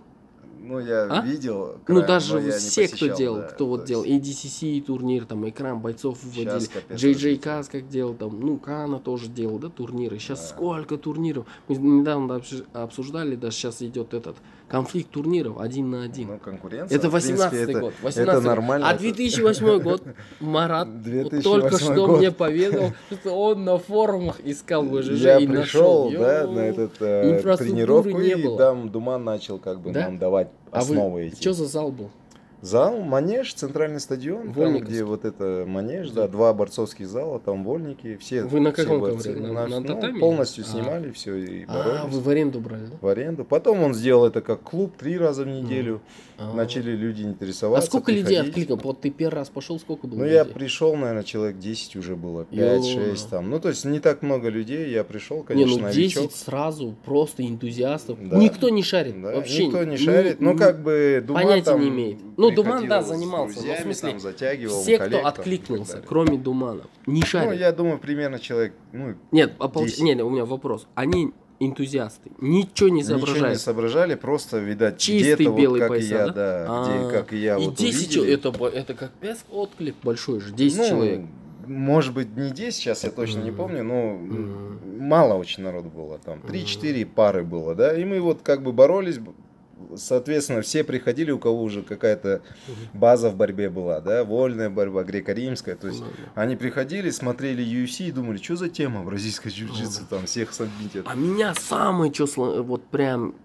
Ну, 0.70 0.80
я 0.80 1.06
А? 1.10 1.22
видел. 1.26 1.78
ну 1.88 1.96
краем, 1.96 2.08
даже 2.08 2.52
все, 2.52 2.88
кто 2.88 2.92
посещал, 2.98 3.18
делал, 3.18 3.36
да, 3.38 3.42
кто 3.48 3.66
вот 3.66 3.86
делал, 3.86 4.04
есть 4.04 4.46
и 4.46 4.48
DCC 4.48 4.82
турнир, 4.82 5.26
там 5.26 5.50
экран 5.50 5.80
бойцов 5.80 6.20
выводили, 6.24 6.46
развитие. 6.90 7.38
Каз 7.40 7.70
как 7.70 7.88
делал, 7.88 8.14
там, 8.14 8.40
ну, 8.40 8.58
Кана 8.58 9.00
тоже 9.00 9.28
делал, 9.30 9.58
да, 9.58 9.70
турниры. 9.70 10.20
Сейчас 10.20 10.40
Да. 10.42 10.48
сколько 10.48 10.98
турниров. 10.98 11.48
Мы 11.68 11.76
недавно 11.78 12.34
обсуж- 12.34 12.66
обсуждали, 12.74 13.36
даже 13.36 13.56
сейчас 13.58 13.82
идет 13.82 14.14
этот 14.14 14.36
конфликт 14.68 15.10
турниров 15.10 15.60
один 15.60 15.90
на 15.90 16.04
один. 16.04 16.28
Ну, 16.28 16.38
конкуренция. 16.38 16.96
это 16.96 17.08
в 17.10 17.12
принципе, 17.14 17.34
18 17.34 17.70
это- 17.70 17.80
год. 17.80 17.94
18 18.04 18.18
Это 18.20 18.34
год. 18.36 18.44
нормально. 18.46 18.88
А 18.88 18.92
это- 18.94 19.00
2008 19.02 19.80
год 19.80 20.04
Марат 20.40 20.88
вот 20.88 21.02
2008 21.02 21.42
только 21.62 21.80
что 21.80 22.06
год. 22.08 22.20
мне 22.20 22.32
поведал, 22.32 22.94
что 23.20 23.32
он 23.34 23.66
на 23.66 23.80
форумах 23.80 24.40
искал 24.46 24.84
ВЖЖ 24.86 25.22
Я 25.22 25.40
и 25.40 25.48
пришел, 25.48 26.06
нашел. 26.06 26.12
да, 26.24 26.46
на 26.48 26.60
этот 26.60 26.92
э, 27.02 27.42
тренировку, 27.58 28.20
и 28.20 28.58
там 28.58 28.90
Думан 28.92 29.24
начал 29.24 29.58
как 29.58 29.80
бы 29.82 29.92
Да? 29.92 30.02
нам 30.02 30.20
давать 30.20 30.50
А 30.72 30.80
основы 30.80 31.12
вы, 31.12 31.28
эти. 31.28 31.42
что 31.42 31.54
за 31.54 31.66
зал 31.66 31.92
был? 31.92 32.10
Зал, 32.62 33.00
манеж, 33.00 33.54
центральный 33.54 34.02
стадион, 34.02 34.54
там, 34.54 34.80
где 34.80 35.04
вот 35.06 35.24
это 35.24 35.64
манеж, 35.66 36.10
да, 36.10 36.28
два 36.28 36.54
борцовских 36.54 37.08
зала, 37.08 37.40
там 37.40 37.64
вольники, 37.64 38.18
все. 38.18 38.44
Вы 38.44 38.60
на 38.60 38.72
каком 38.74 39.00
ковре? 39.00 39.34
На- 39.36 39.68
на 39.68 39.80
ну, 39.80 39.86
татами? 39.88 40.20
полностью 40.20 40.66
А. 40.68 40.72
снимали 40.72 41.12
все 41.12 41.36
и 41.38 41.66
А, 41.68 41.74
боролись. 41.84 42.14
вы 42.16 42.20
в 42.22 42.30
аренду 42.30 42.60
брали, 42.60 42.86
да? 42.88 42.98
В 43.00 43.08
аренду. 43.08 43.46
Потом 43.46 43.82
он 43.82 43.94
сделал 43.94 44.26
это 44.26 44.42
как 44.42 44.62
клуб 44.62 44.94
три 44.98 45.18
раза 45.18 45.44
в 45.44 45.48
неделю. 45.48 46.02
А. 46.38 46.54
Начали 46.54 46.92
люди 46.92 47.24
А 47.24 47.28
интересоваться. 47.28 47.88
сколько 47.90 48.12
людей 48.12 48.26
приходить. 48.38 48.50
откликал? 48.52 48.78
Вот 48.84 49.02
ты 49.02 49.10
первый 49.10 49.36
раз 49.36 49.50
пошел, 49.50 49.78
сколько 49.80 50.08
было 50.08 50.20
Ну, 50.20 50.24
людей? 50.26 50.36
я 50.38 50.46
пришел, 50.46 50.96
наверное, 50.96 51.24
человек 51.24 51.60
10 51.60 51.96
уже 51.98 52.16
было, 52.16 52.46
5-6 52.50 53.24
Ё. 53.26 53.30
там. 53.30 53.50
Ну, 53.50 53.60
то 53.60 53.70
есть 53.70 53.84
не 53.86 54.00
так 54.00 54.22
много 54.22 54.50
людей, 54.50 54.90
я 54.90 55.04
пришел, 55.04 55.38
Не, 55.40 55.44
конечно, 55.44 55.78
ну 55.78 55.84
новичок. 55.84 56.24
10 56.24 56.36
сразу, 56.36 56.96
просто 57.06 57.46
энтузиастов. 57.46 58.18
Да. 58.22 58.38
Никто 58.38 58.70
не 58.70 58.84
шарит. 58.84 59.22
Да, 59.22 59.32
вообще 59.36 59.66
никто 59.68 59.84
не 59.84 59.98
шарит. 59.98 60.40
Ну, 60.42 60.58
как 60.58 60.82
бы 60.82 61.24
понятия 61.28 61.78
не 61.78 61.90
имеет. 61.90 62.20
Ну, 62.38 62.49
Думан, 62.52 62.72
приходил 62.82 62.90
да, 62.90 63.02
занимался, 63.04 63.56
но 63.56 63.62
в 63.62 63.64
друзьями, 63.66 63.84
смысле, 63.84 64.10
там 64.12 64.20
затягивал 64.20 64.82
Все, 64.82 64.98
коллег 64.98 65.20
кто 65.20 65.28
откликнулся, 65.28 66.04
кроме 66.08 66.38
Думана, 66.38 66.84
не 67.06 67.20
Ну, 67.22 67.26
шарят. 67.26 67.60
я 67.60 67.72
думаю, 67.72 67.98
примерно 68.00 68.40
человек, 68.40 68.74
ну, 68.94 69.16
Нет, 69.32 69.54
а 69.60 69.68
получ- 69.68 69.92
10. 69.92 70.02
не, 70.02 70.16
не, 70.16 70.24
у 70.24 70.30
меня 70.30 70.46
вопрос. 70.46 70.88
Они 70.96 71.32
энтузиасты, 71.62 72.32
ничего 72.40 72.88
не 72.90 73.00
ничего 73.02 73.16
не 73.18 73.20
соображают. 73.26 73.60
соображали, 73.60 74.16
просто, 74.16 74.60
видать, 74.60 74.98
Чистый 74.98 75.36
где-то 75.36 75.52
белый 75.58 75.70
вот 75.70 75.80
как 75.80 75.88
пояса, 75.90 76.08
и 76.08 76.12
я, 76.12 76.28
да? 76.28 76.34
да, 76.34 76.66
А, 76.70 77.08
где, 77.10 77.18
как 77.18 77.34
и 77.34 77.38
я 77.38 77.58
И 77.58 77.66
вот 77.66 77.76
10 77.76 77.96
увидели. 77.96 78.14
человек, 78.14 78.40
это, 78.46 78.66
это 78.66 78.94
как 78.94 79.12
пес 79.12 79.44
отклик 79.52 79.96
большой 80.04 80.40
же, 80.40 80.54
10 80.54 80.78
Ну, 80.78 80.88
человек. 80.88 81.22
Может 81.68 82.14
быть, 82.14 82.36
не 82.36 82.50
10, 82.52 82.74
сейчас 82.76 83.04
я 83.04 83.12
точно 83.12 83.42
не 83.42 83.52
помню, 83.52 83.84
но 83.84 84.18
мало 85.00 85.34
очень 85.36 85.62
народу 85.64 85.90
было, 85.90 86.18
там 86.18 86.40
3-4 86.40 87.06
пары 87.06 87.44
было, 87.44 87.76
да, 87.76 87.96
и 87.96 88.06
мы 88.06 88.20
вот 88.22 88.40
как 88.42 88.64
бы 88.64 88.72
боролись, 88.72 89.20
соответственно, 89.96 90.62
все 90.62 90.84
приходили, 90.84 91.32
у 91.32 91.40
кого 91.40 91.62
уже 91.64 91.82
какая-то 91.84 92.42
база 92.94 93.30
в 93.30 93.36
борьбе 93.36 93.70
была, 93.70 94.00
да, 94.02 94.24
вольная 94.24 94.70
борьба, 94.70 95.04
греко-римская, 95.04 95.76
то 95.76 95.88
есть 95.88 96.00
Ну, 96.02 96.08
да. 96.08 96.42
они 96.42 96.56
приходили, 96.56 97.10
смотрели 97.10 97.64
UFC 97.64 98.08
и 98.08 98.12
думали, 98.12 98.38
что 98.38 98.56
за 98.56 98.70
тема 98.70 99.04
бразильская 99.04 99.52
джиу-джитсу, 99.52 100.04
там 100.10 100.26
всех 100.26 100.54
сабмитят. 100.54 101.06
А 101.08 101.16
меня 101.16 101.54
самое, 101.56 102.14
что 102.14 102.64
вот 102.64 102.84
прям 102.88 103.36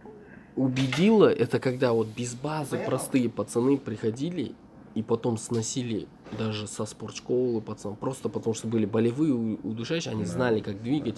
убедило, 0.56 1.26
это 1.32 1.58
когда 1.58 1.92
вот 1.92 2.08
без 2.08 2.34
базы 2.34 2.78
простые 2.78 3.28
пацаны 3.28 3.76
приходили 3.78 4.54
и 4.94 5.02
потом 5.02 5.37
сносили 5.38 6.06
даже 6.38 6.66
со 6.69 6.84
спортшколы 6.87 7.60
пацан, 7.60 7.96
просто 7.96 8.28
потому 8.28 8.54
что 8.54 8.69
были 8.69 8.87
болевые, 8.87 9.32
у- 9.32 9.58
удушающие, 9.69 10.12
они 10.12 10.22
Да. 10.25 10.30
знали, 10.30 10.60
как 10.60 10.82
двигать. 10.82 11.16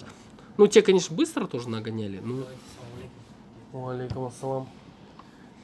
Ну, 0.57 0.65
те, 0.65 0.81
конечно, 0.81 1.15
быстро 1.15 1.45
тоже 1.45 1.69
нагоняли, 1.69 2.19
ну... 2.23 2.43
Алейкум 3.73 4.25
ассалам. 4.25 4.67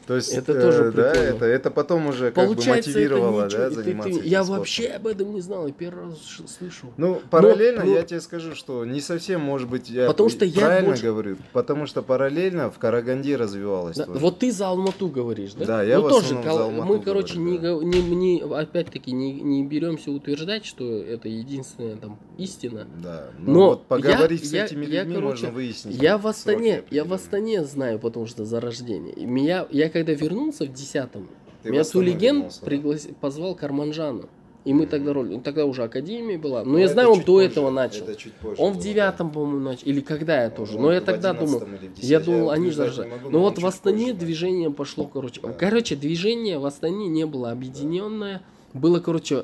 То 0.08 0.16
есть, 0.16 0.34
Это 0.34 0.52
э, 0.54 0.62
тоже 0.62 0.92
да, 0.92 1.14
это, 1.14 1.46
это 1.46 1.72
потом 1.72 2.08
уже 2.08 2.32
как 2.32 2.48
бы 2.48 2.54
Получается, 2.56 2.90
мотивировало, 2.90 3.42
это 3.42 3.46
ничего, 3.46 3.62
да, 3.62 3.70
ты- 3.70 3.76
ты- 3.76 3.84
заниматься 3.84 4.10
этим 4.20 4.24
Я 4.30 4.44
спортом. 4.44 4.58
вообще 4.60 4.88
об 4.88 5.08
этом 5.08 5.34
не 5.34 5.42
знал, 5.42 5.68
я 5.68 5.74
первый 5.74 6.06
раз 6.08 6.18
слышу. 6.58 6.88
Ну, 6.98 7.22
параллельно 7.30 7.84
ну- 7.86 7.94
я 7.94 8.04
тебе 8.04 8.20
скажу, 8.22 8.54
что 8.56 8.84
не 8.86 9.00
совсем, 9.02 9.42
может 9.42 9.70
быть, 9.70 9.90
я 9.90 10.08
Потому 10.08 10.30
что 10.30 10.44
я 10.46 10.60
правильно 10.60 10.90
больше- 10.90 11.04
говорю, 11.06 11.38
потому 11.54 11.86
что 11.86 12.02
параллельно 12.02 12.70
в 12.70 12.80
Караганде 12.80 13.36
развивалась 13.38 13.96
Да, 13.98 14.06
тоже. 14.06 14.20
Вот 14.20 14.40
ты 14.40 14.52
за 14.52 14.68
Алмату 14.68 15.08
говоришь, 15.08 15.54
да? 15.54 15.66
Да, 15.66 15.84
я 15.84 16.00
ну, 16.00 16.08
в 16.08 16.10
тоже, 16.10 16.28
за 16.44 16.50
Алмату 16.52 16.88
мы, 16.88 17.00
короче, 17.00 17.36
говорю, 17.36 17.52
не, 17.52 17.58
да. 17.60 17.74
го- 17.76 17.82
не, 17.84 18.02
не- 18.02 18.42
опять-таки 18.42 19.12
не, 19.12 19.32
не 19.34 19.64
беремся 19.66 20.12
утверждать, 20.12 20.66
что 20.66 20.84
это 21.02 21.30
единственная 21.30 21.96
там 21.96 22.20
истина. 22.38 22.88
Да, 23.02 23.30
но, 23.40 23.54
Но 23.54 23.66
вот 23.70 23.86
поговорить 23.88 24.42
я- 24.44 24.48
с 24.48 24.52
я- 24.54 24.66
этими 24.66 24.86
я, 24.86 25.02
людьми 25.04 25.16
короче, 25.16 25.44
можно 25.46 25.52
выяснить. 25.52 25.96
Я 26.02 26.18
в 26.18 26.28
Астане, 26.28 26.84
я 26.92 27.04
в. 27.06 27.14
Астане 27.14 27.64
знаю, 27.64 28.00
потому 28.00 28.26
что 28.26 28.44
за 28.44 28.60
рождение. 28.60 29.14
И 29.14 29.26
Меня, 29.26 29.68
я 29.72 29.90
когда 29.94 30.12
вернулся 30.14 30.66
в 30.66 30.74
десятом, 30.74 31.30
Ты 31.62 31.70
в 31.70 31.72
меня 31.72 31.84
да? 31.84 32.66
пригласи- 32.66 33.14
позвал 33.22 33.56
Карманжану. 33.56 34.28
И 34.66 34.74
мы 34.74 34.86
тогда 34.88 35.12
роль, 35.12 35.28
ну, 35.30 35.42
тогда 35.42 35.66
уже 35.66 35.84
академия 35.84 36.38
была. 36.38 36.64
Но 36.64 36.72
Ну, 36.72 36.78
я 36.78 36.86
это 36.86 36.94
знаю, 36.94 37.10
он 37.10 37.20
до 37.20 37.26
позже, 37.26 37.48
этого 37.48 37.70
начал. 37.70 38.04
это 38.06 38.16
чуть 38.16 38.32
позже 38.34 38.62
Он 38.62 38.72
в 38.72 38.76
было, 38.76 38.84
девятом, 38.84 39.30
по-моему, 39.32 39.60
начал. 39.60 39.84
Или 39.86 40.00
когда 40.00 40.44
я 40.44 40.50
да. 40.50 40.56
тоже. 40.56 40.78
Он 40.78 40.84
Но 40.84 40.92
я 40.94 41.02
в 41.02 41.04
тогда 41.04 41.34
думал, 41.34 41.58
11 41.64 41.82
или 41.84 41.88
в 41.90 41.94
10, 41.96 42.10
я 42.10 42.20
думал, 42.22 42.50
они 42.50 42.72
даже... 42.72 43.02
могу, 43.04 43.24
Ну 43.26 43.30
но 43.32 43.40
вот 43.42 43.60
в 43.60 43.66
Астане 43.66 43.98
позже, 44.06 44.14
да. 44.14 44.20
движение 44.26 44.72
пошло, 44.72 45.06
короче. 45.06 45.42
Да. 45.42 45.52
Короче, 45.52 45.98
движение 45.98 46.60
в 46.60 46.66
Астане 46.66 47.08
не 47.10 47.26
было 47.26 47.52
объединенное. 47.52 48.42
Было, 48.74 49.02
короче, 49.02 49.44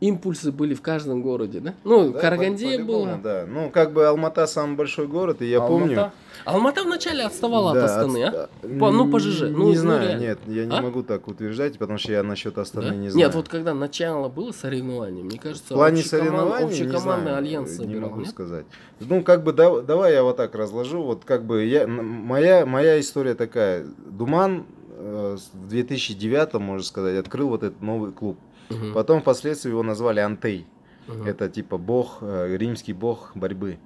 импульсы 0.00 0.52
были 0.52 0.74
в 0.74 0.82
каждом 0.82 1.22
городе, 1.22 1.60
да? 1.60 1.74
Ну, 1.84 2.12
Да, 2.12 2.20
Караганде 2.20 2.78
по- 2.78 2.84
было. 2.84 3.18
Да, 3.22 3.46
ну 3.48 3.70
как 3.70 3.92
бы 3.92 4.06
Алмата 4.06 4.46
самый 4.46 4.76
большой 4.76 5.06
город, 5.06 5.40
и 5.40 5.46
я 5.46 5.58
Алмата- 5.58 5.68
помню. 5.68 6.12
Алмата 6.44 6.84
вначале 6.84 7.24
отставала 7.24 7.72
Да, 7.74 7.84
от 7.84 7.90
Астаны, 7.90 8.24
а? 8.24 8.28
отста- 8.62 8.78
По- 8.78 8.90
ну, 8.90 9.10
по 9.10 9.18
ЖЖ, 9.18 9.42
ну, 9.48 9.70
не 9.70 9.74
ну, 9.74 9.74
знаю, 9.74 10.02
реально. 10.08 10.20
нет, 10.20 10.38
я 10.46 10.66
не 10.66 10.76
А? 10.76 10.82
могу 10.82 11.02
так 11.02 11.26
утверждать, 11.28 11.78
потому 11.78 11.98
что 11.98 12.12
я 12.12 12.22
насчет 12.22 12.58
Астаны 12.58 12.90
Да? 12.90 12.94
не 12.94 13.08
знаю. 13.08 13.26
Нет, 13.26 13.34
вот 13.34 13.48
когда 13.48 13.72
начало 13.72 14.28
было 14.28 14.52
соревнование, 14.52 15.24
мне 15.24 15.38
кажется, 15.38 15.72
В 15.74 15.76
плане 15.76 16.02
соревнований, 16.02 16.66
не 16.66 16.72
общекомандный 16.72 17.22
знаю, 17.32 17.36
альянс 17.38 17.70
не 17.70 17.76
собирал, 17.86 18.10
могу 18.10 18.20
нет? 18.20 18.28
сказать. 18.30 18.66
Ну, 19.00 19.22
как 19.22 19.42
бы, 19.44 19.52
да- 19.54 19.80
давай 19.80 20.12
я 20.12 20.22
вот 20.22 20.36
так 20.36 20.54
разложу. 20.54 21.02
Вот 21.02 21.24
как 21.24 21.44
бы 21.46 21.64
я, 21.64 21.86
моя, 21.86 22.66
моя 22.66 23.00
история 23.00 23.34
такая. 23.34 23.86
Думан 24.06 24.66
э, 24.98 25.36
в 25.52 25.68
2009, 25.68 26.54
можно 26.60 26.82
сказать, 26.84 27.18
открыл 27.18 27.48
вот 27.48 27.62
этот 27.62 27.80
новый 27.82 28.12
клуб. 28.12 28.38
Мгм, 28.70 28.92
Потом 28.94 29.20
впоследствии 29.20 29.70
его 29.70 29.82
назвали 29.82 30.20
Антей. 30.20 30.66
мгм. 31.06 31.26
Это 31.26 31.48
типа 31.48 31.78
бог, 31.78 32.18
э, 32.20 32.56
римский 32.56 32.92
бог 32.92 33.32
борьбы. 33.34 33.78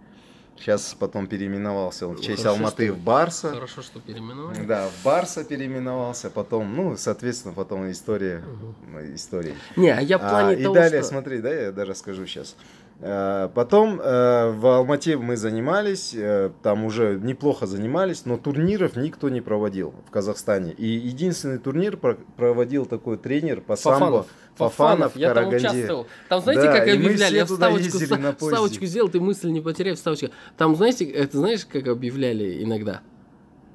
Сейчас 0.59 0.95
потом 0.99 1.27
переименовался 1.27 2.07
он 2.07 2.17
в 2.17 2.21
честь 2.21 2.43
Хорошо, 2.43 2.51
Алматы 2.59 2.87
что- 2.89 2.95
в 2.95 2.99
Барса. 2.99 3.51
Хорошо, 3.51 3.81
что 3.83 3.99
переименовали. 4.01 4.65
Да, 4.67 4.89
в 4.89 5.05
Барса 5.05 5.43
переименовался, 5.45 6.29
потом, 6.31 6.75
ну, 6.77 6.97
соответственно, 6.99 7.55
потом 7.55 7.91
история, 7.91 8.45
Мгм. 8.47 8.97
э, 8.99 9.15
истории. 9.15 9.55
Не, 9.77 9.89
а 9.91 10.01
я 10.03 10.19
в 10.19 10.23
А, 10.23 10.29
плане 10.29 10.61
и 10.61 10.63
того, 10.63 10.75
далее, 10.75 11.01
что... 11.01 11.09
смотри, 11.11 11.41
да, 11.41 11.51
я 11.53 11.73
даже 11.73 11.95
скажу 11.95 12.27
сейчас. 12.27 12.57
Э, 13.03 13.49
Потом 13.55 13.99
э, 14.01 14.51
в 14.51 14.67
Алмате 14.67 15.17
мы 15.17 15.37
занимались, 15.37 16.13
э, 16.15 16.51
там 16.63 16.85
уже 16.85 17.19
неплохо 17.23 17.67
занимались, 17.67 18.27
но 18.27 18.37
турниров 18.37 18.97
никто 18.97 19.29
не 19.31 19.41
проводил 19.41 19.95
в 20.07 20.11
Казахстане. 20.11 20.73
И 20.73 20.87
единственный 20.87 21.59
турнир 21.59 21.97
про- 21.97 22.19
проводил 22.37 22.85
такой 22.85 23.17
тренер 23.17 23.63
по 23.63 23.77
самбо 23.77 24.27
Фафанов 24.57 25.15
в 25.15 25.17
я 25.17 25.33
там 25.33 25.49
участвовал. 25.49 26.07
Там 26.29 26.43
знаете, 26.43 26.63
Да, 26.65 26.73
как 26.73 26.83
объявляли? 26.89 27.37
Я 27.37 27.47
вставочку, 27.47 27.99
вставочку 28.39 28.85
сделал, 28.87 29.09
ты 29.09 29.21
мысль 29.21 29.49
не 29.49 29.61
потеряй, 29.63 29.95
вставочка. 29.95 30.31
Там, 30.59 30.77
знаете, 30.77 31.05
это 31.07 31.39
знаешь, 31.39 31.65
как 31.65 31.89
объявляли 31.89 32.63
иногда? 32.63 33.01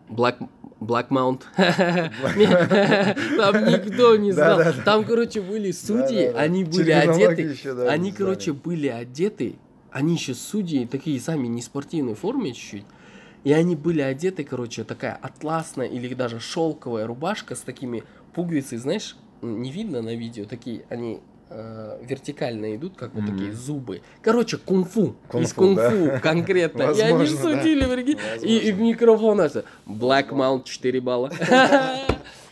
Black, 0.09 0.37
Black 0.79 1.09
Mount. 1.09 1.41
Там 3.37 3.65
никто 3.65 4.15
не 4.15 4.31
знал. 4.31 4.61
Там, 4.83 5.03
короче, 5.03 5.41
были 5.41 5.71
судьи, 5.71 6.31
они 6.35 6.63
были 6.63 6.91
одеты. 6.91 7.57
Они, 7.87 8.11
короче, 8.11 8.53
были 8.53 8.87
одеты. 8.87 9.55
Они 9.91 10.15
еще 10.15 10.33
судьи, 10.33 10.85
такие 10.85 11.19
сами 11.21 11.47
не 11.47 11.61
спортивной 11.61 12.15
форме 12.15 12.53
чуть-чуть. 12.53 12.85
И 13.45 13.53
они 13.53 13.75
были 13.75 14.01
одеты, 14.01 14.43
короче, 14.43 14.83
такая 14.83 15.13
атласная 15.13 15.87
или 15.87 16.13
даже 16.13 16.39
шелковая 16.39 17.05
рубашка 17.05 17.55
с 17.55 17.61
такими 17.61 18.03
пуговицей, 18.33 18.79
знаешь, 18.79 19.15
не 19.41 19.71
видно 19.71 20.01
на 20.01 20.15
видео, 20.15 20.45
такие 20.45 20.83
они 20.89 21.21
э, 21.49 21.99
вертикально 22.03 22.75
идут, 22.75 22.95
как 22.97 23.13
вот 23.13 23.23
Мгм. 23.23 23.31
такие 23.37 23.53
зубы. 23.53 24.01
Короче, 24.21 24.57
кунг-фу. 24.57 25.15
Из 25.33 25.53
Кунг-фу, 25.53 26.05
да. 26.07 26.19
конкретно. 26.19 26.83
И 26.83 26.99
они 27.01 27.13
Возможно, 27.27 27.37
да. 27.51 27.57
судили, 27.61 27.85
прикинь. 27.85 28.17
И, 28.41 28.57
и 28.57 28.71
в 28.71 28.79
микрофон 28.79 29.41
это 29.41 29.63
Black 29.87 30.29
Mount 30.29 30.63
4 30.65 30.99
балла. 31.01 31.31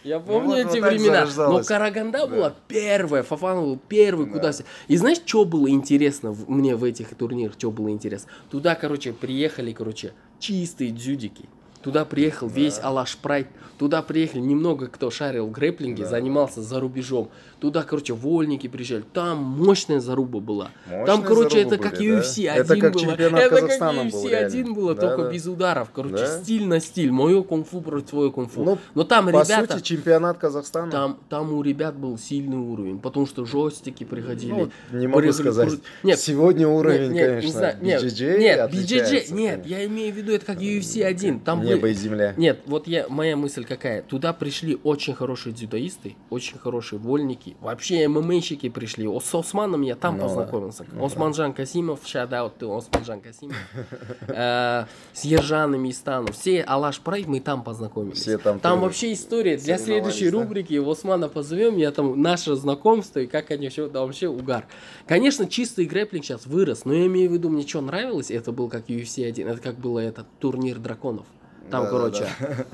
Я 0.04 0.20
помню 0.20 0.50
вот- 0.50 0.58
эти 0.58 0.80
вот 0.80 0.90
времена. 0.92 1.26
Но. 1.38 1.64
Караганда 1.64 2.20
Да. 2.20 2.28
была 2.28 2.54
первая, 2.68 3.24
Фафанов 3.24 3.64
был 3.66 3.80
первый, 3.88 4.26
Да. 4.26 4.34
куда 4.34 4.52
все. 4.52 4.64
И 4.90 4.98
знаешь, 4.98 5.20
что 5.26 5.46
было 5.46 5.70
интересно 5.70 6.32
в- 6.34 6.50
мне 6.50 6.76
в 6.76 6.84
этих 6.84 7.16
турнирах, 7.16 7.54
что 7.58 7.72
было 7.72 7.90
интересно? 7.90 8.30
Туда, 8.52 8.76
короче, 8.76 9.14
приехали, 9.14 9.72
короче, 9.72 10.12
чистые 10.40 10.92
дзюдики. 10.92 11.46
Туда 11.82 12.04
приехал 12.06 12.48
весь 12.48 12.80
Алаш 12.82 13.18
Прайд. 13.18 13.48
Туда 13.78 14.02
приехали 14.02 14.40
немного 14.42 14.88
кто 14.88 15.10
шарил 15.10 15.48
в 15.48 15.52
грэплинге, 15.52 16.04
Да. 16.04 16.10
занимался 16.10 16.62
за 16.62 16.80
рубежом. 16.80 17.30
Туда, 17.64 17.84
короче, 17.84 18.12
вольники 18.14 18.68
приезжали. 18.68 19.06
Там 19.14 19.38
мощная 19.38 20.02
заруба 20.02 20.42
была. 20.42 20.72
Там, 20.86 21.00
Мощные 21.22 21.24
короче, 21.26 21.62
это 21.62 21.78
как 21.78 21.94
да? 21.98 22.04
UFC 22.04 22.44
Это 22.46 22.74
один 22.74 22.82
как 22.82 22.92
было. 22.94 23.02
чемпионат 23.04 23.40
это 23.42 23.56
Казахстана 23.56 24.04
как 24.04 24.12
был, 24.12 24.20
UFC 24.26 24.30
реально. 24.32 24.48
один 24.48 24.74
было, 24.74 24.96
Да, 24.96 25.02
только 25.08 25.24
да. 25.24 25.32
без 25.32 25.46
ударов. 25.46 25.90
Короче, 25.94 26.16
Да. 26.18 26.42
стиль 26.44 26.66
на 26.68 26.82
стиль. 26.82 27.10
Мое 27.12 27.42
кунг-фу 27.42 27.80
против 27.80 28.10
твое 28.10 28.32
кунг-фу. 28.34 28.66
Ну, 28.66 28.78
Но 28.96 29.06
там 29.06 29.28
По 29.28 29.30
ребята... 29.30 29.76
сути, 29.78 29.82
чемпионат 29.82 30.40
Казахстана. 30.40 30.92
Там, 30.92 31.20
там 31.30 31.54
у 31.54 31.62
ребят 31.62 31.96
был 31.96 32.18
сильный 32.18 32.58
уровень, 32.58 33.00
потому 33.00 33.26
что 33.28 33.46
жестики 33.46 34.04
приходили. 34.04 34.52
Ну, 34.92 35.00
не 35.00 35.08
могу 35.08 35.20
прыгали, 35.20 35.32
сказать. 35.32 35.70
кру- 35.70 35.82
Нет, 36.04 36.20
Сегодня 36.20 36.68
уровень, 36.68 37.04
нет, 37.04 37.12
нет, 37.14 37.28
конечно, 37.30 37.46
не 37.48 37.52
знаю, 37.54 37.78
нет, 37.80 38.04
BJJ 38.04 38.38
нет, 38.40 38.74
BJJ, 38.74 39.34
нет, 39.34 39.52
конечно. 39.62 39.70
я 39.70 39.86
имею 39.86 40.14
в 40.14 40.18
виду, 40.18 40.34
это 40.34 40.46
как 40.46 40.58
UFC 40.60 41.02
1. 41.02 41.40
Там 41.40 41.64
Небо 41.64 41.80
были- 41.84 41.92
и 41.94 41.96
земля. 41.96 42.34
Нет, 42.36 42.60
вот 42.66 42.88
я, 42.90 43.06
моя 43.08 43.38
мысль 43.38 43.64
какая. 43.64 44.02
Туда 44.02 44.34
пришли 44.34 44.78
очень 44.84 45.14
хорошие 45.14 45.54
дзюдоисты, 45.54 46.18
очень 46.30 46.58
хорошие 46.58 47.00
вольники. 47.00 47.53
Вообще 47.62 48.08
ММАщики 48.08 48.70
пришли. 48.70 49.08
О, 49.08 49.20
С 49.20 49.34
Османом 49.34 49.82
я 49.82 49.96
там 49.96 50.18
Ну, 50.18 50.24
познакомился. 50.24 50.86
ну, 50.92 51.06
Османжан 51.06 51.54
Касимов, 51.54 52.02
шадаут 52.06 52.58
ты, 52.58 52.66
Османжан 52.66 53.22
Касимов. 53.22 53.56
Э, 54.28 54.86
С 55.14 55.24
Ержаном 55.24 55.90
Истаном. 55.90 56.34
Все 56.34 56.62
Алаш 56.62 57.00
Прайд 57.00 57.28
мы 57.28 57.40
там 57.40 57.64
познакомились. 57.64 58.20
Все 58.20 58.38
там 58.38 58.60
Там 58.60 58.82
вообще 58.82 59.14
история. 59.14 59.58
Для 59.58 59.78
следующей 59.78 60.30
да? 60.30 60.40
рубрики 60.40 60.74
Османа 60.92 61.30
позовем, 61.30 61.78
я 61.78 61.92
там 61.92 62.22
наше 62.22 62.56
знакомство 62.56 63.20
и 63.20 63.28
как 63.28 63.52
они 63.52 63.70
все, 63.70 63.88
да 63.88 64.02
вообще 64.02 64.28
угар. 64.28 64.66
Конечно, 65.08 65.48
чистый 65.48 65.86
грэплинг 65.86 66.26
сейчас 66.26 66.46
вырос, 66.46 66.86
но 66.86 66.94
я 66.94 67.06
имею 67.08 67.30
в 67.30 67.34
виду, 67.34 67.50
мне 67.50 67.66
что 67.68 67.82
нравилось, 67.82 68.32
это 68.32 68.52
был 68.52 68.70
как 68.70 68.90
UFC 68.90 69.26
1, 69.26 69.48
это 69.48 69.62
как 69.62 69.76
было 69.78 70.00
этот 70.00 70.26
турнир 70.40 70.80
драконов. 70.80 71.26
Там, 71.72 71.86
Да-да-да. 71.86 71.98
короче, 71.98 72.28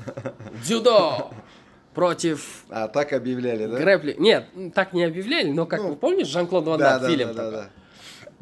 дзюдо 0.64 1.30
против 1.94 2.64
А 2.68 2.88
так 2.88 3.12
объявляли, 3.12 3.66
да? 3.66 3.78
грэплинг. 3.78 4.18
Нет, 4.18 4.46
так 4.74 4.92
не 4.92 5.04
объявляли, 5.04 5.50
но 5.50 5.66
как 5.66 5.80
Ну, 5.80 5.88
вы 5.90 5.96
помнишь, 5.96 6.28
Жан-Клод 6.28 6.64
Ван 6.64 6.78
Да, 6.78 6.98
да, 6.98 7.08
фильм 7.08 7.28
да, 7.28 7.34
да, 7.34 7.50
да. 7.50 7.70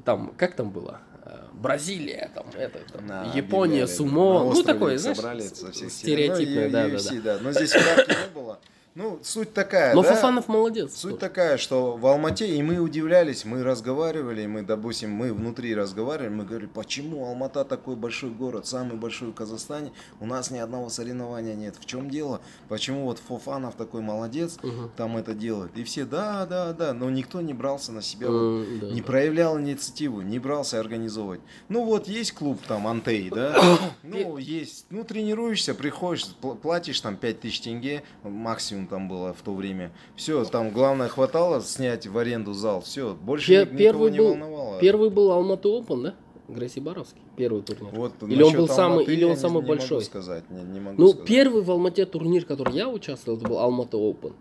Там, 0.04 0.32
как 0.36 0.54
там 0.54 0.70
было? 0.70 1.00
Э, 1.24 1.44
Бразилия, 1.52 2.30
там, 2.34 2.46
это, 2.56 2.78
там, 2.92 3.06
Да, 3.06 3.24
Япония, 3.34 3.84
объявляли, 3.84 3.96
сумо, 3.96 4.52
ну 4.54 4.62
такое, 4.62 4.98
знаешь, 4.98 5.18
стереотипное, 5.92 6.66
ну, 6.66 6.72
да, 6.72 6.88
UFC, 6.88 7.20
да. 7.20 7.38
да. 7.38 7.44
Но 7.44 7.52
здесь 7.52 7.74
не 7.74 8.34
было. 8.34 8.58
Ну, 8.98 9.20
суть 9.22 9.54
такая, 9.54 9.94
Но 9.94 10.02
да? 10.02 10.08
Фафанов 10.08 10.48
молодец. 10.48 10.96
Суть 10.96 11.12
тоже. 11.12 11.20
такая, 11.20 11.56
что 11.56 11.96
в 11.96 12.04
Алмате, 12.04 12.48
и 12.48 12.60
мы 12.64 12.78
удивлялись, 12.80 13.44
мы 13.44 13.62
разговаривали, 13.62 14.44
мы, 14.46 14.62
допустим, 14.62 15.12
мы 15.12 15.32
внутри 15.32 15.72
разговаривали, 15.72 16.34
мы 16.34 16.44
говорили, 16.44 16.68
почему 16.68 17.24
Алмата 17.24 17.64
такой 17.64 17.94
большой 17.94 18.30
город, 18.30 18.66
самый 18.66 18.96
большой 18.96 19.28
в 19.28 19.34
Казахстане, 19.34 19.92
у 20.18 20.26
нас 20.26 20.50
ни 20.50 20.58
одного 20.58 20.88
соревнования 20.88 21.54
нет. 21.54 21.76
В 21.78 21.86
чем 21.86 22.10
дело? 22.10 22.40
Почему 22.68 23.04
вот 23.04 23.20
Фофанов 23.20 23.76
такой 23.76 24.00
молодец, 24.00 24.58
Мгм. 24.64 24.90
там 24.96 25.16
это 25.16 25.32
делает? 25.32 25.70
И 25.76 25.84
все, 25.84 26.04
да, 26.04 26.44
да, 26.44 26.72
да, 26.72 26.92
но 26.92 27.08
никто 27.08 27.40
не 27.40 27.54
брался 27.54 27.92
на 27.92 28.02
себя, 28.02 28.28
вот, 28.28 28.66
да, 28.80 28.86
не 28.88 29.00
да. 29.00 29.06
проявлял 29.06 29.60
инициативу, 29.60 30.22
не 30.22 30.40
брался 30.40 30.80
организовывать. 30.80 31.40
Ну 31.68 31.84
вот 31.84 32.08
есть 32.08 32.32
клуб 32.32 32.60
там 32.66 32.88
Антей, 32.88 33.30
да? 33.30 33.78
Ну 34.02 34.38
есть, 34.38 34.86
ну 34.90 35.04
тренируешься, 35.04 35.72
приходишь, 35.72 36.26
пл- 36.42 36.56
платишь 36.56 37.00
там 37.00 37.16
5000 37.16 37.60
тенге, 37.60 38.02
максимум 38.24 38.87
там 38.88 39.08
было 39.08 39.32
в 39.32 39.42
то 39.42 39.54
время. 39.54 39.90
Все, 40.16 40.44
там 40.44 40.70
главное 40.70 41.08
хватало 41.08 41.60
снять 41.60 42.06
в 42.06 42.16
аренду 42.18 42.52
зал, 42.52 42.80
все, 42.80 43.14
больше 43.14 43.48
Пе- 43.48 43.56
ни- 43.56 43.60
никого 43.60 43.78
первый 43.78 44.10
не 44.12 44.18
был- 44.18 44.28
волновало. 44.30 44.80
Первый 44.80 45.10
был 45.10 45.30
Алматы 45.32 45.68
Open, 45.68 46.02
да? 46.02 46.14
Грейси 46.48 46.78
Баровский, 46.80 47.20
первый 47.36 47.62
турнир. 47.62 47.90
Вот, 47.94 48.12
Или 48.22 48.42
он 48.42 48.54
был 48.54 48.68
самый- 48.68 48.92
Алматы 48.98 49.12
или 49.12 49.24
он 49.24 49.30
не- 49.32 49.36
самый 49.36 49.62
не 49.62 49.68
большой? 49.68 49.98
Могу 49.98 50.04
сказать, 50.06 50.50
не, 50.50 50.62
не 50.62 50.80
могу 50.80 51.00
Ну, 51.02 51.08
сказать. 51.10 51.26
первый 51.26 51.62
в 51.62 51.70
Алмате 51.70 52.06
турнир, 52.06 52.44
который 52.46 52.74
я 52.74 52.88
участвовал, 52.88 53.38
это 53.38 53.46
был 53.48 53.58
Алматы 53.58 53.96
Open. 53.98 54.32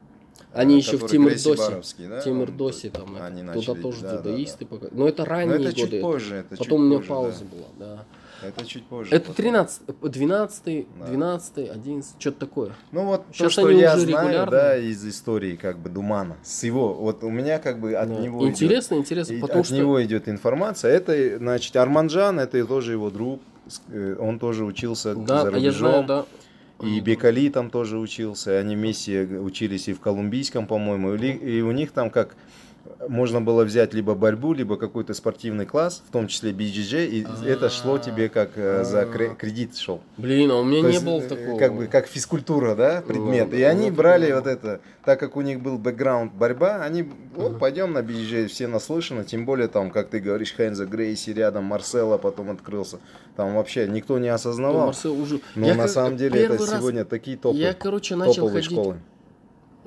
А, 0.53 0.61
Они 0.61 0.77
еще 0.77 0.97
в 0.97 1.05
Тимирдосе. 1.07 1.81
Да? 2.07 2.21
Тимирдосе 2.21 2.87
Он- 2.87 2.93
там. 2.93 3.15
это, 3.15 3.25
Они 3.25 3.41
туда 3.41 3.53
начали, 3.55 3.81
тоже 3.81 4.01
да, 4.01 4.11
да, 4.11 4.21
дзюдоисты 4.21 4.65
да. 4.65 4.75
пока- 4.77 4.87
Но 4.95 5.07
это 5.07 5.23
Но 5.23 5.29
ранние 5.29 5.55
это 5.59 5.73
чуть 5.73 5.83
годы. 5.85 6.01
позже, 6.01 6.35
это 6.35 6.49
чуть 6.57 6.59
Потом 6.59 6.81
у 6.81 6.85
меня 6.85 6.97
позже, 6.97 7.09
пауза 7.09 7.39
да. 7.43 7.45
была, 7.57 7.67
да. 7.77 8.05
Это 8.43 8.65
чуть 8.65 8.85
позже. 8.85 9.09
Это 9.15 9.27
потом. 9.27 9.35
13, 9.35 9.81
12, 10.01 10.87
Да. 10.99 11.05
12, 11.07 11.69
11, 11.69 12.15
что-то 12.19 12.39
такое. 12.39 12.71
Ну 12.91 13.05
вот 13.05 13.23
Щас 13.31 13.55
то, 13.55 13.61
что 13.61 13.69
я 13.69 13.97
знаю, 13.97 14.25
регулярно. 14.27 14.51
да, 14.51 14.77
из 14.77 15.05
истории 15.05 15.55
как 15.55 15.79
бы 15.79 15.89
Думана, 15.89 16.37
с 16.43 16.63
его, 16.63 16.93
вот 16.93 17.23
у 17.23 17.29
меня 17.29 17.59
как 17.59 17.79
бы 17.79 17.93
от 17.95 18.09
Да. 18.09 18.15
него 18.19 18.43
идет- 18.43 18.51
Интересно, 18.61 18.95
интересно, 18.95 19.39
потому 19.39 19.61
от 19.61 19.65
что... 19.67 19.75
него 19.75 20.03
идет 20.03 20.29
информация. 20.29 20.91
Это, 20.91 21.37
значит, 21.37 21.75
Арманджан, 21.75 22.39
это 22.39 22.63
тоже 22.65 22.91
его 22.93 23.09
друг, 23.09 23.41
э, 23.89 24.15
он 24.19 24.39
тоже 24.39 24.65
учился 24.65 25.15
Да, 25.15 25.41
за 25.41 25.47
а 25.47 25.51
я 25.51 25.55
рубежом. 25.57 25.89
знаю, 25.91 26.05
да. 26.05 26.25
И 26.85 26.99
Бекали 26.99 27.49
там 27.49 27.71
тоже 27.71 27.97
учился, 27.97 28.59
они 28.59 28.75
вместе 28.75 29.23
учились 29.23 29.87
и 29.87 29.93
в 29.93 29.99
колумбийском, 29.99 30.67
по-моему, 30.67 31.15
и 31.15 31.61
у 31.61 31.71
них 31.71 31.91
там 31.91 32.11
как 32.11 32.35
можно 33.07 33.41
было 33.41 33.63
взять 33.63 33.93
либо 33.93 34.15
борьбу, 34.15 34.53
либо 34.53 34.77
какой-то 34.77 35.13
спортивный 35.13 35.65
класс, 35.65 36.03
в 36.07 36.11
том 36.11 36.27
числе 36.27 36.51
BJJ, 36.51 37.07
и 37.07 37.25
это 37.47 37.69
шло 37.69 37.97
тебе 37.97 38.29
как 38.29 38.51
э, 38.55 38.83
за 38.83 39.03
кре- 39.03 39.35
кредит 39.35 39.75
шел. 39.77 40.01
Блин, 40.17 40.51
а 40.51 40.55
у 40.57 40.63
меня 40.63 40.81
То 40.81 40.87
не 40.87 40.93
есть, 40.93 41.05
было 41.05 41.19
э, 41.19 41.27
такого. 41.27 41.59
Как 41.59 41.75
бы 41.75 41.87
как 41.87 42.07
физкультура, 42.07 42.75
да, 42.75 43.01
предмет. 43.01 43.49
да, 43.49 43.57
и 43.57 43.61
они 43.61 43.89
ну, 43.89 43.95
брали 43.95 44.31
вот 44.31 44.47
это, 44.47 44.81
так 45.05 45.19
как 45.19 45.35
у 45.35 45.41
них 45.41 45.61
был 45.61 45.77
бэкграунд 45.77 46.33
борьба, 46.33 46.81
они, 46.83 47.09
вот, 47.35 47.59
пойдем 47.59 47.93
на 47.93 47.99
BJJ, 47.99 48.47
все 48.47 48.67
наслышаны, 48.67 49.23
тем 49.23 49.45
более 49.45 49.67
там, 49.67 49.91
как 49.91 50.09
ты 50.09 50.19
говоришь, 50.19 50.53
Хэнза 50.53 50.85
Грейси 50.85 51.31
рядом, 51.31 51.63
Марсела 51.65 52.17
потом 52.17 52.49
открылся. 52.51 52.99
Там 53.35 53.55
вообще 53.55 53.87
никто 53.87 54.17
не 54.19 54.29
осознавал. 54.29 54.87
Марсел 54.87 55.19
уже... 55.19 55.39
Но 55.55 55.67
Я 55.67 55.75
на 55.75 55.83
как- 55.83 55.91
самом 55.91 56.17
деле 56.17 56.41
это 56.43 56.57
раз- 56.57 56.69
сегодня 56.71 57.05
такие 57.05 57.37
топы, 57.37 57.57
Я, 57.57 57.73
короче, 57.73 58.15
начал 58.15 58.49
ходить 58.49 58.65
школы. 58.65 58.97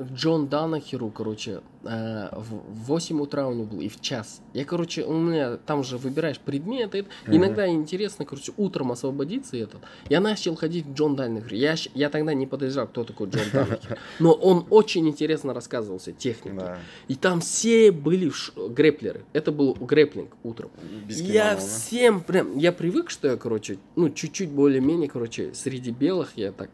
Джон 0.00 0.48
Данахеру, 0.48 1.10
короче, 1.10 1.60
э, 1.84 2.28
в 2.32 2.84
8 2.86 3.20
утра 3.20 3.46
у 3.46 3.52
него 3.52 3.66
был 3.66 3.80
и 3.80 3.88
в 3.88 4.00
час. 4.00 4.40
Я, 4.54 4.64
короче, 4.64 5.04
у 5.04 5.12
меня 5.12 5.56
там 5.58 5.84
же 5.84 5.98
выбираешь 5.98 6.38
предметы. 6.38 7.06
Мгм. 7.26 7.36
Иногда 7.36 7.68
интересно, 7.68 8.24
короче, 8.24 8.52
утром 8.56 8.92
освободиться 8.92 9.56
и 9.56 9.60
этот. 9.60 9.80
Я 10.08 10.20
начал 10.20 10.54
ходить 10.54 10.86
к 10.86 10.88
Джон 10.90 11.16
Данахеру. 11.16 11.54
Я, 11.54 11.74
я 11.94 12.08
тогда 12.08 12.34
не 12.34 12.46
подозревал, 12.46 12.88
кто 12.88 13.04
такой 13.04 13.28
Джон 13.28 13.42
Данахер. 13.52 13.98
Но 14.18 14.32
он 14.32 14.66
очень 14.70 15.06
интересно 15.08 15.52
рассказывался 15.52 16.12
технике. 16.12 16.56
Да. 16.56 16.78
И 17.08 17.14
там 17.14 17.40
все 17.40 17.92
были 17.92 18.30
в 18.30 18.72
грэплеры. 18.72 19.24
Это 19.32 19.52
был 19.52 19.74
грэплинг 19.74 20.36
утром. 20.42 20.70
Без 21.06 21.20
я 21.20 21.54
да? 21.54 21.60
всем 21.60 22.20
прям, 22.20 22.56
я 22.56 22.72
привык, 22.72 23.10
что 23.10 23.28
я, 23.28 23.36
короче, 23.36 23.78
ну, 23.96 24.08
чуть-чуть 24.10 24.50
более-менее, 24.50 25.08
короче, 25.08 25.52
среди 25.54 25.90
белых 25.90 26.32
я 26.36 26.52
так 26.52 26.70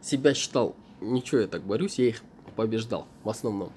себя 0.00 0.34
считал, 0.34 0.76
ничего, 1.12 1.42
я 1.42 1.46
так 1.46 1.62
борюсь, 1.62 1.98
я 1.98 2.08
их 2.08 2.22
побеждал 2.56 3.06
в 3.22 3.28
основном. 3.28 3.70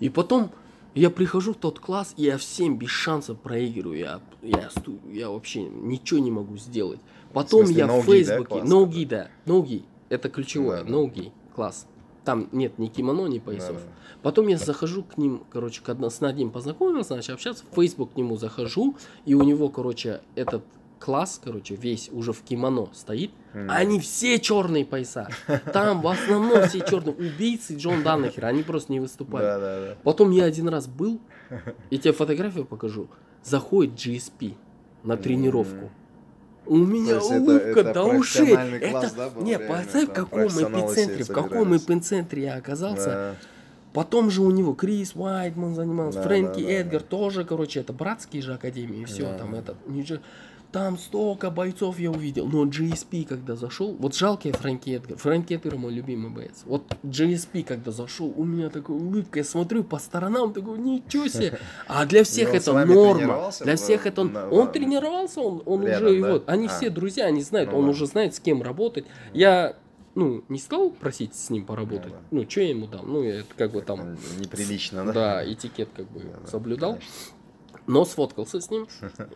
И 0.00 0.08
потом 0.08 0.50
я 0.94 1.10
прихожу 1.10 1.54
в 1.54 1.56
тот 1.56 1.80
класс, 1.80 2.14
и 2.16 2.24
я 2.24 2.38
всем 2.38 2.78
без 2.78 2.90
шансов 2.90 3.38
проигрываю, 3.40 3.98
я, 3.98 4.20
я, 4.42 4.70
я 5.10 5.30
вообще 5.30 5.62
ничего 5.62 6.20
не 6.20 6.30
могу 6.30 6.56
сделать. 6.56 7.00
Потом 7.32 7.66
смысле, 7.66 7.82
я 7.82 7.86
no-gi, 7.86 8.00
в 8.00 8.06
да, 8.06 8.12
Фейсбуке, 8.12 8.62
ноги, 8.62 9.04
да, 9.04 9.28
ноги, 9.44 9.84
это 10.08 10.28
ключевое, 10.28 10.84
ноги, 10.84 11.32
класс. 11.54 11.86
там 12.24 12.48
нет 12.52 12.78
ни 12.78 12.86
кимоно, 12.86 13.26
ни 13.26 13.40
поясов. 13.40 13.76
Да-да. 13.76 14.20
Потом 14.22 14.46
я 14.46 14.56
захожу 14.56 15.02
к 15.02 15.18
ним, 15.18 15.42
короче, 15.50 15.82
к 15.82 15.88
одно, 15.88 16.10
с 16.10 16.22
одним 16.22 16.50
познакомился, 16.50 17.16
начал 17.16 17.34
общаться, 17.34 17.64
в 17.70 17.74
Facebook 17.74 18.12
к 18.12 18.16
нему 18.16 18.36
захожу, 18.36 18.96
и 19.26 19.34
у 19.34 19.42
него, 19.42 19.68
короче, 19.68 20.22
этот 20.36 20.64
класс, 21.04 21.40
короче, 21.44 21.74
весь 21.76 22.08
уже 22.12 22.32
в 22.32 22.40
кимоно 22.42 22.88
стоит. 22.94 23.30
М. 23.52 23.70
Они 23.70 24.00
все 24.00 24.38
черные 24.40 24.84
пояса. 24.86 25.28
Там 25.72 26.00
в 26.00 26.08
основном 26.08 26.66
все 26.66 26.80
черные 26.80 27.14
убийцы 27.14 27.76
Джон 27.76 28.02
Даннахер, 28.02 28.46
они 28.46 28.62
просто 28.62 28.90
не 28.92 29.00
выступали. 29.00 29.42
Да, 29.44 29.58
да, 29.58 29.80
да. 29.80 29.94
Потом 30.02 30.30
я 30.30 30.44
один 30.44 30.68
раз 30.68 30.86
был, 30.86 31.20
и 31.90 31.98
тебе 31.98 32.12
фотографию 32.12 32.64
покажу, 32.64 33.08
заходит 33.42 33.94
GSP 33.94 34.54
на 35.02 35.16
тренировку. 35.18 35.90
У 36.66 36.76
меня 36.78 37.16
есть 37.16 37.30
это- 37.30 37.42
улыбка 37.42 37.80
это 37.80 37.92
до 37.92 38.04
ушей. 38.04 38.56
класс, 38.56 39.04
Это, 39.12 39.16
да, 39.16 39.28
был 39.28 39.42
не, 39.42 39.50
реально? 39.58 39.74
представь, 39.76 40.08
в 40.08 40.12
каком 40.12 40.46
эпицентре, 40.48 41.24
в 41.24 41.28
каком 41.28 41.76
эпицентре 41.76 42.42
я 42.44 42.54
оказался. 42.54 43.06
Да. 43.10 43.34
Потом 43.92 44.30
же 44.30 44.40
у 44.42 44.50
него 44.50 44.72
Крис 44.72 45.14
Уайтман 45.14 45.74
занимался, 45.74 46.18
Да, 46.18 46.24
Фрэнки 46.24 46.60
да, 46.60 46.66
да, 46.66 46.72
Эдгар 46.72 47.00
да. 47.02 47.06
тоже, 47.06 47.44
короче, 47.44 47.80
это 47.80 47.92
братские 47.92 48.42
же 48.42 48.54
академии, 48.54 49.04
все 49.04 49.22
Да. 49.24 49.38
там 49.38 49.54
это. 49.54 49.76
ничего. 49.86 50.18
Там 50.74 50.98
столько 50.98 51.52
бойцов 51.52 52.00
я 52.00 52.10
увидел. 52.10 52.48
Но 52.48 52.66
GSP, 52.66 53.26
когда 53.26 53.54
зашел, 53.54 53.94
вот 53.94 54.16
жалко 54.16 54.48
я 54.48 54.54
Фрэнки 54.54 54.90
Эдгар. 54.90 55.16
Фрэнки 55.18 55.54
Эдгар 55.54 55.76
мой 55.76 55.92
любимый 55.92 56.30
боец. 56.32 56.64
Вот 56.66 56.96
GSP, 57.04 57.62
когда 57.62 57.92
зашел, 57.92 58.34
у 58.36 58.42
меня 58.42 58.70
такая 58.70 58.96
улыбка. 58.96 59.38
Я 59.38 59.44
смотрю 59.44 59.84
по 59.84 60.00
сторонам, 60.00 60.52
такой, 60.52 60.76
ничего 60.80 61.28
себе. 61.28 61.60
А 61.86 62.04
для 62.06 62.24
всех 62.24 62.48
с 62.48 62.54
это 62.54 62.84
норма. 62.86 63.52
Для 63.60 63.76
всех 63.76 64.04
это... 64.04 64.22
Он 64.22 64.32
на- 64.32 64.66
тренировался, 64.66 65.42
он, 65.42 65.62
он 65.64 65.84
уже... 65.84 66.20
да? 66.20 66.32
Вот, 66.32 66.48
они 66.48 66.66
А. 66.66 66.70
все 66.70 66.90
друзья, 66.90 67.26
они 67.26 67.42
знают, 67.42 67.70
Ну 67.70 67.78
он 67.78 67.88
уже 67.88 68.06
знает, 68.06 68.34
с 68.34 68.40
кем 68.40 68.60
работать. 68.60 69.04
Я 69.32 69.76
ну, 70.16 70.42
не 70.48 70.58
стал 70.58 70.90
просить 70.90 71.36
с 71.36 71.50
ним 71.50 71.66
поработать. 71.66 72.10
да. 72.10 72.18
Ну, 72.32 72.50
что 72.50 72.62
я 72.62 72.70
ему 72.70 72.88
дам? 72.88 73.12
Ну, 73.12 73.22
это 73.22 73.46
как 73.56 73.70
бы 73.70 73.80
там 73.80 74.16
Неприлично, 74.40 75.04
да? 75.04 75.12
да, 75.12 75.52
этикет 75.52 75.90
как 75.94 76.10
бы 76.10 76.18
Да, 76.18 76.40
да, 76.44 76.50
соблюдал. 76.50 76.92
конечно. 76.94 77.12
Но 77.86 78.04
сфоткался 78.04 78.60
с 78.60 78.70
ним. 78.70 78.86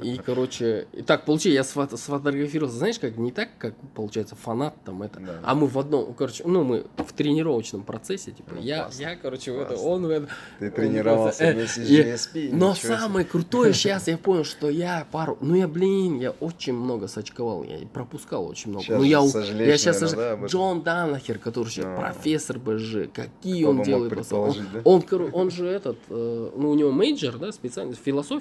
И, 0.03 0.17
короче, 0.17 0.87
и 0.93 1.03
так 1.03 1.25
получилось, 1.27 1.55
я 1.57 1.63
сфото- 1.63 1.97
сфотографировался, 1.99 2.79
знаешь, 2.79 2.99
как 2.99 3.19
не 3.19 3.31
так, 3.31 3.51
как 3.59 3.75
получается 3.95 4.37
фанат 4.37 4.75
там 4.85 5.03
это. 5.03 5.21
Да. 5.21 5.41
А 5.43 5.55
мы 5.55 5.67
в 5.67 5.79
одном, 5.79 6.15
короче, 6.15 6.45
ну 6.47 6.65
мы 6.65 6.87
в 6.97 7.13
тренировочном 7.13 7.83
процессе, 7.83 8.33
типа, 8.33 8.55
Ну, 8.55 8.61
я, 8.63 8.85
классно. 8.85 9.01
я, 9.03 9.17
короче, 9.17 9.53
в 9.53 9.57
это, 9.61 9.69
Классно. 9.75 9.87
он 9.89 10.07
в 10.07 10.11
это. 10.11 10.29
Ты 10.61 10.67
он 10.67 10.73
тренировался 10.73 11.39
просто, 11.39 11.45
э, 11.45 11.53
вместе 11.55 11.85
с 11.85 11.91
GSP. 12.31 12.51
Но 12.53 12.75
себе. 12.75 12.97
самое 12.97 13.27
крутое 13.27 13.75
сейчас 13.75 14.09
я 14.09 14.17
понял, 14.17 14.45
что 14.45 14.71
я 14.71 15.07
пару, 15.13 15.37
ну 15.43 15.55
я, 15.55 15.69
блин, 15.69 16.19
я 16.19 16.31
очень 16.31 16.73
много 16.73 17.07
сочковал, 17.09 17.65
я 17.65 17.87
пропускал 17.87 18.47
очень 18.47 18.71
много. 18.71 18.85
Щас 18.87 18.97
ну 18.97 19.03
я, 19.03 19.23
сожалеешь, 19.29 19.69
я 19.71 19.77
сейчас 19.79 20.01
наверное, 20.01 20.25
да, 20.25 20.33
об 20.33 20.39
этом? 20.45 20.49
Джон 20.49 20.83
Данахер, 20.83 21.39
который 21.39 21.69
сейчас 21.69 21.85
Ну. 21.85 21.97
профессор 22.01 22.59
БЖ, 22.59 23.09
какие 23.13 23.63
Кто 23.63 23.71
он 23.71 23.83
делает. 23.83 24.33
Он, 24.33 24.55
да? 24.73 24.81
он, 24.85 25.05
он 25.33 25.51
же 25.51 25.67
этот, 25.67 25.99
э, 26.09 26.51
ну 26.57 26.71
у 26.71 26.75
него 26.75 26.93
major, 26.93 27.37
да, 27.37 27.53
специальность, 27.53 28.01
философия. 28.03 28.38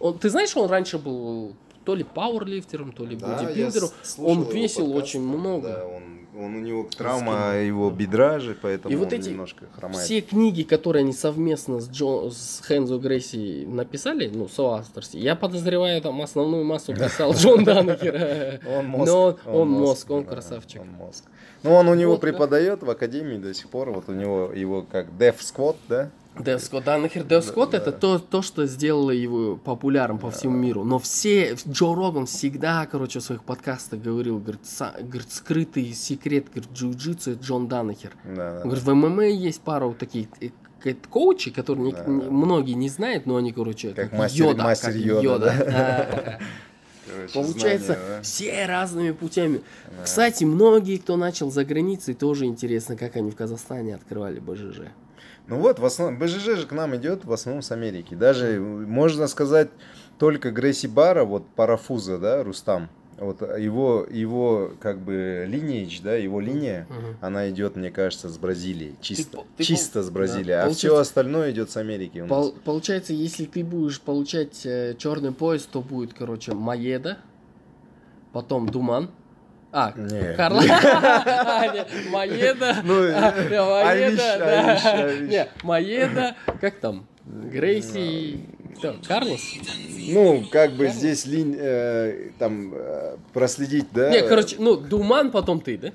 Он, 0.00 0.18
ты 0.18 0.30
знаешь, 0.30 0.56
он 0.56 0.70
раньше 0.70 0.98
был 0.98 1.54
то 1.84 1.94
ли 1.94 2.04
пауэрлифтером, 2.04 2.92
то 2.92 3.04
ли 3.06 3.16
Да, 3.16 3.42
бодибилдером. 3.42 3.88
Он 4.18 4.42
весил 4.44 4.86
подкаст, 4.86 5.04
очень 5.04 5.22
много. 5.22 5.68
Да, 5.68 5.86
он, 5.86 6.18
он 6.38 6.54
у 6.56 6.60
него 6.60 6.86
травма 6.94 7.56
его 7.56 7.90
бедра 7.90 8.38
же, 8.40 8.56
поэтому 8.60 8.92
И 8.92 8.96
вот 8.96 9.12
эти 9.12 9.30
немножко 9.30 9.64
хромает. 9.74 10.04
Все 10.04 10.20
книги, 10.20 10.64
которые 10.64 11.00
они 11.00 11.14
совместно 11.14 11.80
с, 11.80 11.88
Джо, 11.88 12.30
с 12.30 12.60
Хэнзо 12.62 12.98
Грейси 12.98 13.64
написали, 13.66 14.28
ну, 14.28 14.48
соавторстве, 14.48 15.20
я 15.20 15.34
подозреваю, 15.34 16.02
там 16.02 16.20
основную 16.20 16.62
массу 16.64 16.94
писал 16.94 17.32
Джон 17.32 17.64
Данахер. 17.64 18.60
Он 18.68 18.86
мозг. 18.86 19.10
Но 19.10 19.38
он 19.46 19.70
мозг, 19.70 20.10
он 20.10 20.24
красавчик. 20.24 20.82
Он 20.82 20.90
мозг. 20.90 21.24
Ну, 21.62 21.72
он 21.72 21.88
у 21.88 21.94
него 21.94 22.18
преподает 22.18 22.82
в 22.82 22.90
академии 22.90 23.38
до 23.38 23.52
сих 23.54 23.68
пор. 23.68 23.90
Вот 23.90 24.08
у 24.08 24.12
него 24.12 24.52
его 24.54 24.82
как 24.82 25.06
Def 25.18 25.38
Squad, 25.38 25.76
да? 25.88 26.10
Дэв 26.40 26.62
Скотт, 26.62 26.84
Данахер 26.84 27.24
Дэв 27.24 27.44
Да, 27.44 27.50
Скотт 27.52 27.70
да. 27.70 27.78
это 27.78 27.92
то, 27.92 28.18
то, 28.18 28.42
что 28.42 28.66
сделало 28.66 29.10
его 29.10 29.56
популярным 29.56 30.18
по 30.18 30.30
всему 30.30 30.56
миру. 30.56 30.84
Но 30.84 30.98
все, 30.98 31.54
Джо 31.68 31.94
Роган 31.94 32.26
всегда, 32.26 32.86
короче, 32.86 33.20
в 33.20 33.22
своих 33.22 33.42
подкастах 33.44 34.00
говорил, 34.00 34.38
говорит, 34.38 34.62
са- 34.62 35.02
говорит, 35.02 35.32
скрытый 35.32 35.92
секрет, 35.92 36.46
говорит, 36.54 36.70
джиу-джитсу 36.72 37.32
это 37.32 37.44
Джон 37.44 37.68
Данахер. 37.68 38.12
Да, 38.24 38.54
да. 38.54 38.60
Говорит, 38.62 38.84
в 38.84 38.94
ММА 38.94 39.24
есть 39.26 39.60
пара 39.60 39.86
вот 39.86 39.98
таких 39.98 40.28
э, 40.40 40.94
коучи, 41.10 41.50
которые 41.50 41.86
не- 41.86 41.92
Да. 41.92 42.04
не- 42.06 42.30
многие 42.30 42.72
не 42.74 42.88
знают, 42.88 43.26
но 43.26 43.36
они, 43.36 43.52
короче, 43.52 43.90
Как 43.90 44.10
как, 44.10 44.18
мастер- 44.18 44.46
йода, 44.46 44.62
мастер 44.62 44.92
как 44.92 44.96
Йода, 45.00 45.44
да? 45.46 45.64
Да. 45.64 46.38
Короче, 47.10 47.32
Получается, 47.32 47.94
знания, 47.94 48.08
да? 48.16 48.22
все 48.22 48.66
разными 48.66 49.10
путями. 49.12 49.62
Да. 49.96 50.04
Кстати, 50.04 50.44
многие, 50.44 50.98
кто 50.98 51.16
начал 51.16 51.50
за 51.50 51.64
границей, 51.64 52.12
тоже 52.12 52.44
интересно, 52.44 52.96
как 52.96 53.16
они 53.16 53.30
в 53.30 53.34
Казахстане 53.34 53.94
открывали 53.94 54.40
БЖЖ. 54.40 54.82
Ну 55.48 55.56
вот, 55.58 55.78
в 55.78 55.84
основном, 55.84 56.18
БЖЖ 56.18 56.58
же 56.58 56.66
к 56.66 56.72
нам 56.72 56.94
идет 56.96 57.24
в 57.24 57.32
основном 57.32 57.62
с 57.62 57.72
Америки. 57.72 58.14
Даже, 58.14 58.46
э, 58.56 58.60
можно 58.60 59.26
сказать, 59.28 59.70
только 60.18 60.50
Грейси 60.50 60.86
Бара, 60.86 61.24
вот 61.24 61.46
парафуза, 61.56 62.18
да, 62.18 62.44
Рустам, 62.44 62.88
вот 63.18 63.40
его, 63.42 64.06
его 64.10 64.72
как 64.78 64.98
бы 65.00 65.46
lineage, 65.48 66.00
да, 66.02 66.14
его 66.16 66.40
линия, 66.40 66.86
Мгм. 66.90 67.16
она 67.22 67.48
идет, 67.50 67.76
мне 67.76 67.90
кажется, 67.90 68.28
с 68.28 68.36
Бразилии. 68.36 68.94
Чисто, 69.00 69.38
по- 69.38 69.46
ты 69.56 69.64
чисто 69.64 70.02
с 70.02 70.10
Бразилии. 70.10 70.48
да, 70.48 70.64
а 70.66 70.70
все 70.70 70.96
остальное 70.96 71.50
идет 71.50 71.70
с 71.70 71.76
Америки. 71.78 72.24
Пол- 72.28 72.54
получается, 72.64 73.12
если 73.14 73.46
ты 73.46 73.64
будешь 73.64 74.00
получать 74.00 74.60
черный 74.98 75.32
пояс, 75.32 75.62
то 75.64 75.80
будет, 75.80 76.12
короче, 76.14 76.52
Маеда, 76.52 77.18
потом 78.32 78.68
Думан. 78.68 79.10
А, 79.70 79.92
Не. 79.96 80.34
Карла. 80.34 80.60
Нет, 80.62 81.88
Маеда. 82.10 82.76
Ну, 82.84 82.94
а, 83.14 83.84
Маеда, 83.84 84.36
да. 84.38 85.14
Не, 85.20 85.48
Маеда, 85.62 86.36
как 86.60 86.76
там? 86.76 87.06
Грейси, 87.26 87.98
и 87.98 88.40
кто? 88.78 88.96
Карлос? 89.06 89.40
Ну, 90.10 90.44
как 90.50 90.72
бы 90.72 90.88
здесь 90.88 91.26
линь, 91.26 91.54
э, 91.58 92.30
там 92.38 92.72
э, 92.74 93.16
проследить, 93.34 93.88
да? 93.92 94.08
Не, 94.10 94.22
короче, 94.22 94.56
ну, 94.58 94.76
Думан, 94.76 95.30
потом 95.30 95.60
ты, 95.60 95.76
да? 95.76 95.92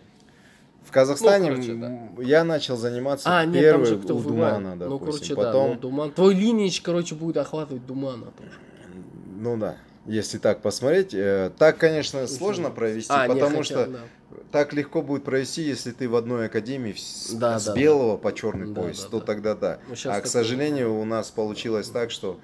В 0.86 0.92
Казахстане 0.92 1.50
ну, 1.50 1.56
короче, 1.56 1.72
м, 1.72 2.22
я 2.22 2.44
начал 2.44 2.78
заниматься 2.78 3.28
А, 3.36 3.46
нет, 3.46 3.54
там 3.54 3.62
первый 3.64 3.86
же 3.88 3.98
кто 3.98 4.16
у. 4.16 4.22
Думана, 4.22 4.76
Ну, 4.76 5.00
допустим. 5.00 5.06
короче, 5.08 5.36
да, 5.36 5.42
Потом, 5.44 5.70
ну, 5.72 5.80
Думан. 5.80 6.12
Твой 6.12 6.36
линич, 6.36 6.82
короче, 6.82 7.16
будет 7.16 7.38
охватывать 7.38 7.84
Думана 7.88 8.26
тоже. 8.38 8.52
ну 9.40 9.58
да, 9.58 9.78
если 10.06 10.38
так 10.38 10.62
посмотреть, 10.62 11.14
э, 11.14 11.52
так, 11.58 11.78
конечно, 11.78 12.28
сложно 12.28 12.70
провести, 12.70 13.12
А, 13.14 13.28
потому 13.28 13.58
хотя, 13.58 13.64
что 13.64 13.86
да. 13.88 14.00
так 14.52 14.74
легко 14.74 15.02
будет 15.02 15.24
провести, 15.24 15.62
если 15.62 15.92
ты 15.92 16.10
в 16.10 16.16
одной 16.16 16.48
академии 16.48 16.94
с, 16.94 17.32
Да, 17.32 17.60
с 17.60 17.66
да, 17.66 17.74
белого 17.74 18.18
по 18.18 18.34
черный 18.34 18.68
Да, 18.74 18.82
пояс, 18.82 19.04
да, 19.04 19.10
то 19.10 19.20
да. 19.20 19.26
тогда 19.26 19.56
да. 19.56 19.80
Ну, 19.88 19.96
а, 20.06 20.22
к 20.22 20.28
сожалению, 20.28 20.94
у 21.00 21.06
нас 21.06 21.32
получилось 21.32 21.90
так, 21.90 22.12
что 22.12 22.40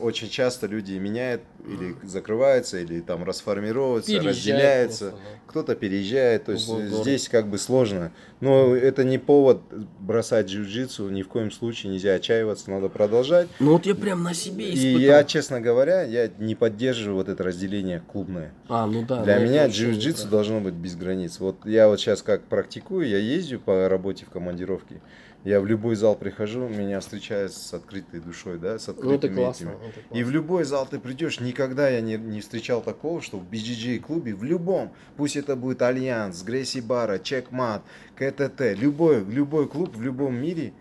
очень 0.00 0.28
часто 0.28 0.66
люди 0.66 0.92
меняют 0.94 1.42
или 1.66 1.94
закрываются, 2.02 2.78
или 2.78 3.00
там 3.00 3.24
расформируются, 3.24 4.10
Переезжает 4.10 4.36
разделяются. 4.36 5.04
просто, 5.10 5.20
да. 5.24 5.38
Кто-то 5.46 5.74
переезжает, 5.76 6.44
то 6.44 6.52
есть 6.52 6.66
Другой 6.66 6.84
э, 6.86 6.88
город. 6.90 7.02
здесь 7.02 7.28
как 7.28 7.48
бы 7.48 7.58
сложно. 7.58 8.12
Но 8.40 8.74
это 8.74 9.04
не 9.04 9.18
повод 9.18 9.62
бросать 10.00 10.46
джиу-джитсу, 10.46 11.10
ни 11.10 11.22
в 11.22 11.28
коем 11.28 11.50
случае 11.50 11.92
нельзя 11.92 12.14
отчаиваться, 12.14 12.70
надо 12.70 12.88
продолжать. 12.88 13.48
Ну 13.60 13.72
вот 13.72 13.86
я 13.86 13.94
прям 13.94 14.22
на 14.22 14.34
себе 14.34 14.70
И 14.70 14.74
испытал. 14.74 15.00
я, 15.00 15.24
честно 15.24 15.60
говоря, 15.60 16.02
я 16.02 16.28
не 16.38 16.54
поддерживаю 16.54 17.16
вот 17.16 17.28
это 17.28 17.42
разделение 17.44 18.02
клубное. 18.12 18.52
А, 18.68 18.86
ну 18.86 19.04
да. 19.06 19.22
Для 19.22 19.38
меня 19.38 19.66
джиу-джитсу 19.68 20.28
должно 20.28 20.60
быть 20.60 20.74
без 20.74 20.96
границ. 20.96 21.38
Вот 21.40 21.64
я 21.64 21.88
вот 21.88 22.00
сейчас 22.00 22.22
как 22.22 22.42
практикую, 22.42 23.08
я 23.08 23.18
ездю 23.18 23.60
по 23.60 23.88
работе 23.88 24.26
в 24.26 24.30
командировке. 24.30 25.00
Я 25.44 25.60
в 25.60 25.66
любой 25.66 25.94
зал 25.94 26.16
прихожу, 26.16 26.68
меня 26.68 27.00
встречают 27.00 27.52
с 27.52 27.74
открытой 27.74 28.20
душой, 28.20 28.58
да, 28.58 28.78
с 28.78 28.88
Ну 28.88 28.94
это 28.94 29.00
открытыми 29.02 29.34
классно. 29.36 29.68
этими. 29.70 29.88
это 29.88 30.00
И 30.00 30.02
классно. 30.08 30.24
в 30.26 30.30
любой 30.30 30.64
зал 30.64 30.88
ты 30.90 30.98
придешь, 30.98 31.38
никогда 31.40 31.88
я 31.90 32.00
не, 32.00 32.16
не 32.16 32.40
встречал 32.40 32.80
такого, 32.80 33.20
что 33.20 33.38
в 33.38 33.44
BJJ 33.44 34.00
клубе, 34.00 34.34
в 34.34 34.42
любом, 34.42 34.94
пусть 35.18 35.36
это 35.36 35.54
будет 35.54 35.82
Alliance, 35.82 36.42
Gracie 36.42 36.78
Barra, 36.80 37.18
Checkmat, 37.18 37.82
КТТ, 38.16 38.74
любой, 38.74 39.22
любой 39.22 39.68
клуб 39.68 39.94
в 39.94 40.00
любом 40.02 40.34
мире, 40.34 40.72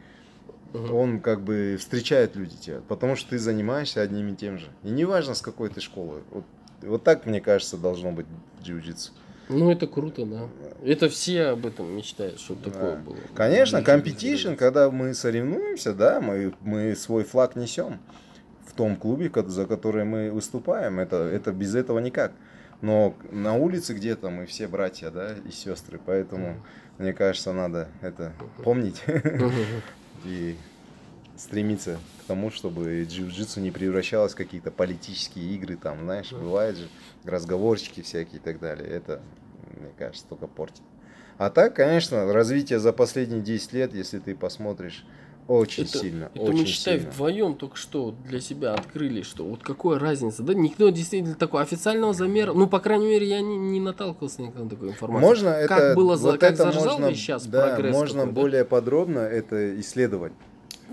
Мгм. 0.71 0.95
он 0.95 1.19
как 1.19 1.41
бы 1.41 1.75
встречает 1.77 2.35
люди 2.35 2.55
тебя, 2.55 2.81
потому 2.87 3.15
что 3.17 3.31
ты 3.31 3.37
занимаешься 3.39 4.01
одним 4.01 4.29
и 4.29 4.35
тем 4.35 4.57
же. 4.57 4.69
И 4.83 4.89
неважно, 4.89 5.35
с 5.35 5.41
какой 5.41 5.69
ты 5.69 5.81
школы. 5.81 6.23
Вот, 6.31 6.45
вот 6.81 7.03
так, 7.03 7.25
мне 7.25 7.41
кажется, 7.41 7.77
должно 7.77 8.11
быть 8.11 8.25
в 8.59 8.63
джиу-джитсу. 8.63 9.11
Ну 9.49 9.71
это 9.71 9.87
круто, 9.87 10.25
да. 10.25 10.47
Это 10.83 11.09
все 11.09 11.47
об 11.47 11.65
этом 11.65 11.95
мечтают, 11.95 12.39
чтобы 12.39 12.61
Да. 12.65 12.71
такое 12.71 12.95
было. 12.97 13.17
Конечно, 13.35 13.81
границ. 13.81 13.85
когда 14.55 14.89
мы 14.89 15.13
соревнуемся, 15.13 15.93
да, 15.93 16.21
мы, 16.21 16.53
мы 16.61 16.95
свой 16.95 17.23
флаг 17.23 17.55
несем 17.55 17.99
в 18.65 18.73
том 18.73 18.95
клубе, 18.95 19.29
за 19.47 19.65
который 19.65 20.05
мы 20.05 20.31
выступаем. 20.31 20.99
Это, 20.99 21.17
это 21.17 21.51
без 21.51 21.75
этого 21.75 21.99
никак. 21.99 22.31
Но 22.81 23.15
на 23.31 23.55
улице 23.55 23.93
где-то 23.93 24.29
мы 24.29 24.45
все 24.45 24.67
братья, 24.67 25.09
да, 25.09 25.35
и 25.45 25.51
сестры. 25.51 25.99
Поэтому, 26.05 26.57
мне 26.97 27.13
кажется, 27.13 27.53
надо 27.53 27.87
это 28.01 28.33
помнить 28.63 29.01
и 30.25 30.57
стремиться 31.37 31.99
к 32.21 32.25
тому, 32.25 32.51
чтобы 32.51 33.03
джиу-джитсу 33.03 33.59
не 33.59 33.71
превращалось 33.71 34.33
в 34.33 34.37
какие-то 34.37 34.71
политические 34.71 35.45
игры, 35.55 35.77
там, 35.77 36.01
знаешь, 36.01 36.31
бывает 36.31 36.77
же, 36.77 36.87
разговорчики 37.23 38.01
всякие 38.01 38.37
и 38.37 38.39
так 38.39 38.59
далее. 38.59 38.87
Это, 38.87 39.21
мне 39.79 39.91
кажется, 39.97 40.25
только 40.27 40.47
портит. 40.47 40.83
А 41.37 41.49
так, 41.49 41.75
конечно, 41.75 42.31
развитие 42.31 42.79
за 42.79 42.93
последние 42.93 43.41
10 43.41 43.73
лет, 43.73 43.93
если 43.93 44.19
ты 44.19 44.35
посмотришь, 44.35 45.05
очень 45.47 45.83
это, 45.83 45.97
сильно. 45.97 46.31
Это 46.33 46.43
очень 46.43 46.59
мы, 46.59 46.65
считай, 46.65 46.99
сильно. 46.99 47.11
вдвоем 47.11 47.55
только 47.55 47.75
что 47.75 48.15
для 48.25 48.39
себя 48.39 48.75
открыли, 48.75 49.23
что 49.23 49.43
вот 49.43 49.61
какая 49.61 49.99
разница. 49.99 50.41
Да 50.41 50.53
никто 50.53 50.89
действительно 50.89 51.35
такой 51.35 51.63
официального 51.63 52.13
замера, 52.13 52.53
ну, 52.53 52.67
по 52.67 52.79
крайней 52.79 53.07
мере, 53.07 53.27
я 53.27 53.41
не, 53.41 53.57
не 53.57 53.81
наталкивался 53.81 54.41
никогда 54.41 54.63
на 54.63 54.69
такую 54.69 54.91
информацию. 54.91 55.27
Можно 55.27 55.67
как 55.67 55.79
это, 55.79 55.95
было 55.95 56.15
вот 56.15 56.39
как 56.39 56.53
это 56.53 56.65
можно, 56.71 57.13
сейчас 57.13 57.45
да, 57.45 57.67
прогресс 57.67 57.93
можно 57.93 58.25
да? 58.25 58.31
более 58.31 58.63
подробно 58.63 59.19
это 59.19 59.79
исследовать. 59.81 60.31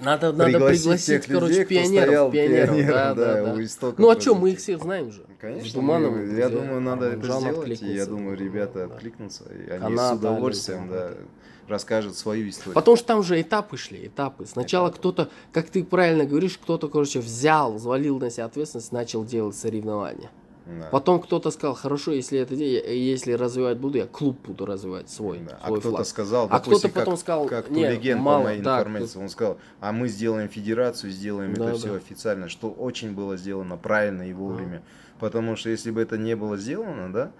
Надо, 0.02 0.32
надо 0.32 0.58
Пригласить 0.58 1.26
короче, 1.26 1.46
людей, 1.52 1.64
пионеров. 1.64 2.04
стоял 2.06 2.30
пионеров, 2.30 2.70
пионером, 2.76 2.88
да, 2.94 3.14
да, 3.14 3.42
да. 3.44 3.52
у 3.54 3.62
истоков 3.62 3.98
Ну 3.98 4.10
а 4.10 4.20
что, 4.20 4.34
мы 4.34 4.50
их 4.52 4.58
всех 4.58 4.82
знаем 4.82 5.12
же. 5.12 5.24
Конечно, 5.40 5.80
мы- 5.82 6.26
я 6.36 6.48
где 6.48 6.48
думаю, 6.48 6.80
надо 6.80 7.06
это 7.06 7.38
сделать, 7.38 7.82
и 7.82 7.94
я 7.94 8.06
думаю, 8.06 8.36
ребята 8.36 8.86
Да. 8.88 8.94
откликнутся, 8.94 9.44
и 9.52 9.70
они 9.70 9.80
Канада, 9.96 10.14
с 10.16 10.18
удовольствием 10.18 10.80
Александр, 10.90 11.16
да, 11.18 11.72
расскажут 11.74 12.16
свою 12.16 12.48
историю. 12.48 12.74
Потому 12.74 12.96
что 12.96 13.06
там 13.06 13.22
же 13.22 13.40
этапы 13.40 13.76
шли, 13.76 14.06
этапы. 14.06 14.46
Сначала 14.46 14.88
Этапы. 14.88 14.98
кто-то, 14.98 15.28
как 15.52 15.70
ты 15.70 15.84
правильно 15.84 16.24
говоришь, 16.24 16.58
кто-то, 16.60 16.88
короче, 16.88 17.20
взял, 17.20 17.74
взвалил 17.74 18.18
на 18.18 18.30
себя 18.30 18.46
ответственность, 18.46 18.92
начал 18.92 19.24
делать 19.24 19.54
соревнования. 19.56 20.30
Да. 20.78 20.86
Потом 20.90 21.20
кто-то 21.20 21.50
сказал, 21.50 21.74
хорошо, 21.74 22.12
если 22.12 22.38
это 22.38 22.54
если 22.54 23.32
развивать 23.32 23.78
буду, 23.78 23.98
я 23.98 24.06
клуб 24.06 24.38
буду 24.46 24.66
развивать 24.66 25.10
свой, 25.10 25.38
Да. 25.40 25.58
А 25.60 25.66
свой 25.66 25.80
кто-то 25.80 25.96
флаг. 25.96 26.06
сказал, 26.06 26.48
А 26.50 26.60
кто-то 26.60 26.88
потом 26.88 27.14
как, 27.14 27.20
сказал, 27.20 27.46
как 27.46 27.70
не, 27.70 27.84
Тулеген, 27.84 28.18
мало, 28.18 28.38
по 28.38 28.44
моей 28.44 28.62
да, 28.62 28.78
информации, 28.78 29.18
он 29.18 29.28
сказал, 29.28 29.58
а 29.80 29.92
мы 29.92 30.08
сделаем 30.08 30.48
федерацию, 30.48 31.10
сделаем 31.10 31.54
Да, 31.54 31.70
это 31.70 31.78
все 31.78 31.88
да. 31.88 31.96
официально, 31.96 32.48
что 32.48 32.70
очень 32.70 33.12
было 33.12 33.36
сделано 33.36 33.76
правильно 33.76 34.28
и 34.28 34.32
вовремя. 34.32 34.82
Потому 35.18 35.56
что 35.56 35.68
если 35.70 35.90
бы 35.90 36.00
это 36.00 36.16
не 36.16 36.34
было 36.34 36.56
сделано, 36.56 37.12
да, 37.12 37.32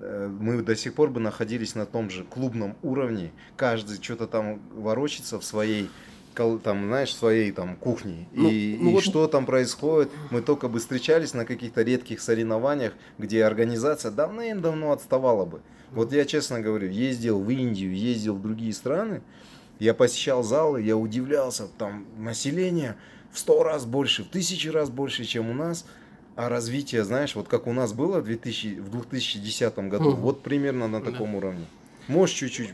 э, 0.00 0.28
мы 0.40 0.62
до 0.62 0.74
сих 0.74 0.94
пор 0.94 1.10
бы 1.10 1.20
находились 1.20 1.74
на 1.74 1.86
том 1.86 2.08
же 2.10 2.24
клубном 2.24 2.76
уровне, 2.82 3.32
каждый 3.56 4.02
что-то 4.02 4.26
там 4.26 4.60
ворочится 4.74 5.38
в 5.38 5.44
своей 5.44 5.90
там, 6.34 6.86
знаешь, 6.86 7.14
своей 7.14 7.52
там 7.52 7.76
кухне. 7.76 8.26
Ну, 8.32 8.48
и 8.48 8.76
ну 8.80 8.90
и 8.90 8.92
вот- 8.94 9.04
что 9.04 9.26
там 9.26 9.46
происходит, 9.46 10.10
мы 10.30 10.40
только 10.42 10.68
бы 10.68 10.78
встречались 10.78 11.34
на 11.34 11.44
каких-то 11.44 11.82
редких 11.82 12.20
соревнованиях, 12.20 12.92
где 13.18 13.44
организация 13.44 14.10
давным-давно 14.10 14.92
отставала 14.92 15.44
бы. 15.44 15.60
Вот 15.90 16.12
я 16.12 16.24
честно 16.24 16.60
говорю, 16.60 16.88
ездил 16.88 17.40
в 17.40 17.50
Индию, 17.50 17.94
ездил 17.94 18.36
в 18.36 18.42
другие 18.42 18.72
страны, 18.72 19.22
я 19.80 19.92
посещал 19.94 20.42
залы, 20.42 20.82
я 20.82 20.96
удивлялся, 20.96 21.66
там 21.78 22.06
население 22.18 22.96
в 23.32 23.38
сто 23.38 23.62
раз 23.64 23.84
больше, 23.86 24.22
в 24.24 24.28
тысячи 24.28 24.68
раз 24.68 24.90
больше, 24.90 25.24
чем 25.24 25.50
у 25.50 25.54
нас. 25.54 25.84
А 26.36 26.48
развитие, 26.48 27.04
знаешь, 27.04 27.34
вот 27.34 27.48
как 27.48 27.66
у 27.66 27.72
нас 27.72 27.92
было 27.92 28.20
в, 28.20 28.24
2000, 28.24 28.80
в 28.80 28.88
2010 28.90 29.88
году, 29.90 30.10
Мгм. 30.12 30.20
вот 30.20 30.42
примерно 30.42 30.86
на 30.88 31.00
Да. 31.00 31.10
таком 31.10 31.34
уровне. 31.34 31.66
Может, 32.08 32.36
чуть-чуть 32.36 32.70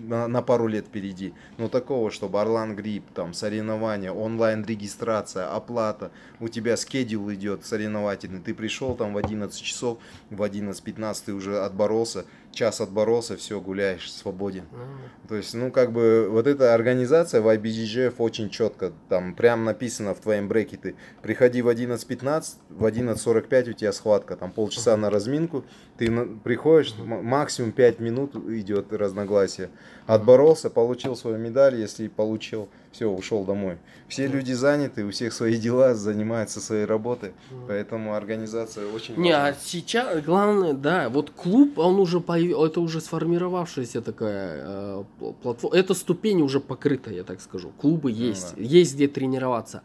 на, 0.00 0.42
пару 0.42 0.66
лет 0.66 0.86
впереди. 0.86 1.34
Но 1.58 1.68
такого, 1.68 2.10
чтобы 2.10 2.40
Орлан 2.40 2.76
Грипп, 2.76 3.04
там, 3.14 3.34
соревнования, 3.34 4.12
онлайн-регистрация, 4.12 5.54
оплата, 5.54 6.10
у 6.40 6.48
тебя 6.48 6.76
скедюл 6.76 7.32
идет 7.32 7.64
соревновательный, 7.64 8.40
ты 8.40 8.54
пришел 8.54 8.94
там 8.94 9.14
в 9.14 9.18
11 9.18 9.60
часов, 9.60 9.98
в 10.30 10.42
11.15 10.42 11.22
ты 11.26 11.32
уже 11.34 11.60
отборолся, 11.60 12.24
час 12.52 12.80
отборолся, 12.80 13.36
все, 13.36 13.60
гуляешь, 13.60 14.12
свободен. 14.12 14.64
М. 14.72 15.28
То 15.28 15.36
есть, 15.36 15.54
ну, 15.54 15.70
как 15.70 15.92
бы, 15.92 16.28
вот 16.30 16.46
эта 16.46 16.74
организация 16.74 17.40
в 17.40 17.48
IBGF 17.48 18.14
очень 18.18 18.50
четко, 18.50 18.92
там, 19.08 19.34
прям 19.34 19.64
написано 19.64 20.14
в 20.14 20.18
твоем 20.20 20.48
брекете, 20.48 20.94
приходи 21.22 21.62
в 21.62 21.68
11.15, 21.68 22.56
в 22.70 22.84
11.45 22.84 23.70
у 23.70 23.72
тебя 23.74 23.92
схватка, 23.92 24.36
там, 24.36 24.50
полчаса 24.50 24.96
на 24.96 25.10
разминку, 25.10 25.64
ты 25.96 26.10
на- 26.10 26.26
приходишь, 26.26 26.94
м- 26.98 27.24
максимум 27.24 27.70
5 27.72 28.00
минут 28.00 28.34
идет 28.48 28.92
разногласие. 28.92 29.70
Отборолся, 30.06 30.70
получил 30.70 31.14
свою 31.14 31.38
медаль, 31.38 31.76
если 31.76 32.08
получил, 32.08 32.68
все, 32.90 33.06
ушел 33.08 33.44
домой. 33.44 33.78
Все 34.08 34.26
люди 34.26 34.52
заняты, 34.52 35.04
у 35.04 35.10
всех 35.12 35.32
свои 35.32 35.56
дела, 35.56 35.94
занимаются 35.94 36.60
своей 36.60 36.84
работой, 36.84 37.30
поэтому 37.68 38.14
организация 38.14 38.86
очень 38.92 39.14
Не, 39.16 39.32
важна. 39.34 39.46
а 39.46 39.54
сейчас 39.54 40.20
главное, 40.24 40.72
да, 40.72 41.08
вот 41.08 41.30
клуб, 41.30 41.78
он 41.78 42.00
уже 42.00 42.18
появ... 42.18 42.39
это 42.48 42.80
уже 42.80 43.00
сформировавшаяся 43.00 44.00
такая 44.02 44.62
э, 44.64 45.04
пл- 45.20 45.34
платформа, 45.42 45.76
эта 45.76 45.94
ступень 45.94 46.42
уже 46.42 46.60
покрыта, 46.60 47.10
я 47.10 47.24
так 47.24 47.40
скажу. 47.40 47.70
Клубы 47.80 48.10
есть, 48.10 48.54
да. 48.56 48.62
есть 48.62 48.94
где 48.94 49.08
тренироваться. 49.08 49.82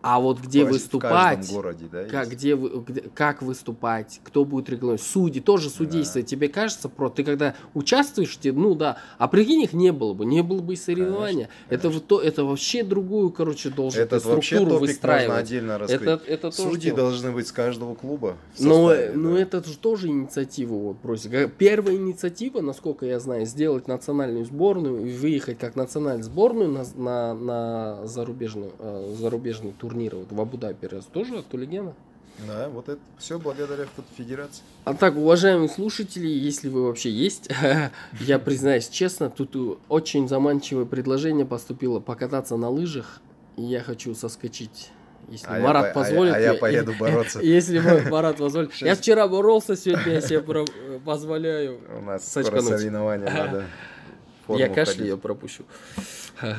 А 0.00 0.20
вот 0.20 0.38
где 0.40 0.64
В 0.64 0.68
выступать, 0.68 1.38
каждом 1.38 1.54
городе, 1.56 1.86
да, 1.90 2.04
как, 2.04 2.26
есть? 2.28 2.32
где, 2.38 2.54
где- 2.54 3.00
как 3.14 3.42
выступать, 3.42 4.20
кто 4.22 4.44
будет 4.44 4.70
регламент, 4.70 5.02
судьи, 5.02 5.40
тоже 5.42 5.70
судейство. 5.70 6.20
Да. 6.20 6.26
Тебе 6.26 6.48
кажется, 6.48 6.88
про 6.88 7.08
ты 7.10 7.24
когда 7.24 7.54
участвуешь, 7.74 8.36
те- 8.38 8.52
ну 8.52 8.76
да, 8.76 8.98
а 9.18 9.26
прикинь, 9.26 9.62
их 9.62 9.72
не 9.72 9.90
было 9.92 10.14
бы, 10.14 10.24
не 10.24 10.42
было 10.42 10.60
бы 10.60 10.74
и 10.74 10.76
соревнования. 10.76 11.48
Это, 11.68 11.90
вот 11.90 12.06
то, 12.06 12.20
это 12.20 12.44
вообще 12.44 12.84
другую, 12.84 13.30
короче, 13.30 13.70
должен 13.70 14.02
Этот 14.02 14.22
ты 14.22 14.28
вообще 14.28 14.56
структуру 14.56 14.78
топик 14.78 14.80
можно 14.80 14.92
выстраивать. 14.92 15.40
отдельно 15.40 15.78
раскрыть. 15.78 16.02
Это, 16.02 16.22
это 16.26 16.50
тоже 16.56 16.70
Судьи 16.70 16.80
дело. 16.90 16.96
должны 16.98 17.32
быть 17.32 17.48
с 17.48 17.52
каждого 17.52 17.94
клуба. 17.96 18.36
в 18.54 18.60
Но, 18.64 18.88
составе, 18.90 19.12
но 19.16 19.34
да. 19.34 19.40
это 19.40 19.64
же 19.64 19.76
тоже 19.78 20.08
инициатива 20.08 20.74
вот 20.74 20.98
просит. 21.00 21.54
Первая 21.56 21.96
инициатива, 21.96 22.60
насколько 22.60 23.04
я 23.04 23.18
знаю, 23.18 23.46
сделать 23.46 23.88
национальную 23.88 24.44
сборную 24.44 25.06
и 25.06 25.12
выехать 25.12 25.58
как 25.58 25.74
национальную 25.74 26.22
сборную 26.24 26.68
на, 26.70 26.84
на, 26.94 27.34
на 27.34 28.06
зарубежную, 28.06 28.72
э, 28.78 29.14
зарубежный 29.18 29.72
турнир 29.88 30.16
вот 30.16 30.30
в 30.30 30.40
Абу-Даби 30.40 30.86
раз 30.86 31.04
тоже 31.06 31.38
от 31.38 31.46
Тулигена. 31.46 31.94
Да, 32.46 32.68
вот 32.68 32.88
это 32.88 33.00
все 33.18 33.38
благодаря 33.38 33.86
федерации. 34.16 34.62
А 34.84 34.94
так, 34.94 35.16
уважаемые 35.16 35.68
слушатели, 35.68 36.28
если 36.28 36.68
вы 36.68 36.84
вообще 36.84 37.10
есть, 37.10 37.48
я 38.20 38.38
признаюсь 38.38 38.88
честно, 38.88 39.28
тут 39.28 39.80
очень 39.88 40.28
заманчивое 40.28 40.84
предложение 40.84 41.46
поступило 41.46 41.98
покататься 42.00 42.56
на 42.56 42.68
лыжах, 42.68 43.20
и 43.56 43.62
я 43.62 43.80
хочу 43.80 44.14
соскочить. 44.14 44.90
Если 45.28 45.46
А 45.48 45.58
Марат 45.58 45.84
а 45.84 45.88
я- 45.88 45.94
позволит. 45.94 46.34
а 46.34 46.38
я 46.40 46.54
поеду 46.54 46.94
бороться. 47.00 47.40
Если 47.40 47.80
Ма- 47.80 48.02
Марат 48.10 48.36
позволит. 48.36 48.72
Я 48.74 48.94
вчера 48.94 49.26
боролся, 49.26 49.74
сегодня 49.76 50.12
я 50.12 50.20
себе 50.20 50.40
позволяю. 51.04 51.80
У 51.98 52.02
нас 52.02 52.30
скоро 52.30 52.60
соревнования 52.60 53.28
надо. 53.30 53.64
Я 54.56 54.68
кашля 54.68 55.04
ее 55.04 55.16
пропущу. 55.18 55.64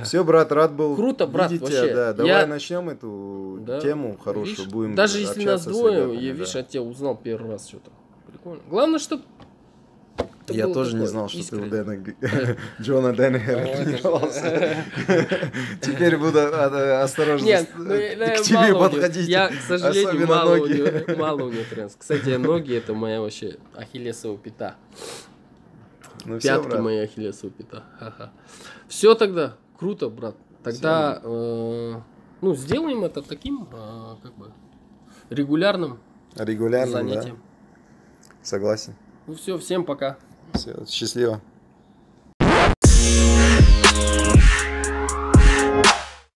Все, 0.04 0.24
брат, 0.24 0.52
рад 0.52 0.74
был. 0.74 0.96
Круто, 0.96 1.26
брат, 1.26 1.52
видеть 1.52 1.62
вообще. 1.64 1.86
тебя, 1.88 1.96
Да, 1.96 2.08
Я- 2.08 2.14
давай 2.14 2.48
начнем 2.48 2.90
эту 2.90 3.60
Да. 3.62 3.80
тему 3.80 4.18
хорошую. 4.22 4.56
Видишь, 4.58 4.68
Будем 4.72 4.96
Даже 4.96 5.20
если 5.20 5.46
нас 5.46 5.66
двое, 5.66 5.96
ребятами, 6.04 6.16
я, 6.22 6.32
да. 6.34 6.38
видишь, 6.40 6.56
от 6.56 6.68
тебя 6.70 6.82
узнал 6.84 7.16
первый 7.16 7.52
раз 7.52 7.68
что-то. 7.68 7.90
Прикольно. 8.30 8.62
Главное, 8.70 9.00
чтобы 9.00 9.24
Я 10.50 10.68
тоже 10.68 10.96
не 10.98 11.06
знал, 11.08 11.30
что 11.30 11.48
ты 11.50 11.56
у 11.58 11.66
Дэна 11.68 12.04
Джона 12.82 13.10
это 13.10 13.40
ж- 13.40 13.86
тренировался. 13.86 14.76
Теперь 15.82 16.18
буду 16.18 16.40
осторожно 17.02 17.46
Нет, 17.46 17.70
ну, 17.78 17.94
я- 17.94 18.16
к 18.16 18.20
я 18.20 18.38
тебе 18.38 18.76
подходить. 18.76 19.28
Я, 19.30 19.48
к 19.50 19.54
сожалению, 19.68 20.28
мало 20.28 20.56
у, 20.56 20.66
него, 20.68 21.16
мало 21.18 21.44
у 21.44 21.52
него 21.52 21.64
тренс. 21.70 21.96
Кстати, 21.98 22.30
ноги 22.36 22.76
это 22.76 22.94
моя 22.94 23.22
вообще 23.22 23.58
ахиллесова 23.76 24.38
пята. 24.38 24.76
Ну, 26.26 26.40
Пятки 26.40 26.68
брат. 26.68 26.82
мои 26.82 26.98
ахиллесовые 26.98 27.54
пята. 27.54 28.32
Все 28.88 29.16
тогда. 29.16 29.56
Круто, 29.78 30.10
брат. 30.10 30.36
Тогда 30.64 31.22
э, 31.24 32.02
ну, 32.42 32.56
сделаем 32.56 33.04
это 33.04 33.22
таким 33.22 33.68
э, 33.72 34.16
как 34.22 34.36
бы 34.36 34.52
регулярным, 35.30 36.00
регулярным 36.36 36.92
занятием. 36.92 37.36
Да. 37.36 38.36
Согласен. 38.42 38.96
Ну 39.28 39.36
все, 39.36 39.58
всем 39.58 39.86
пока. 39.86 40.18
Все, 40.54 40.86
счастливо. 40.86 41.42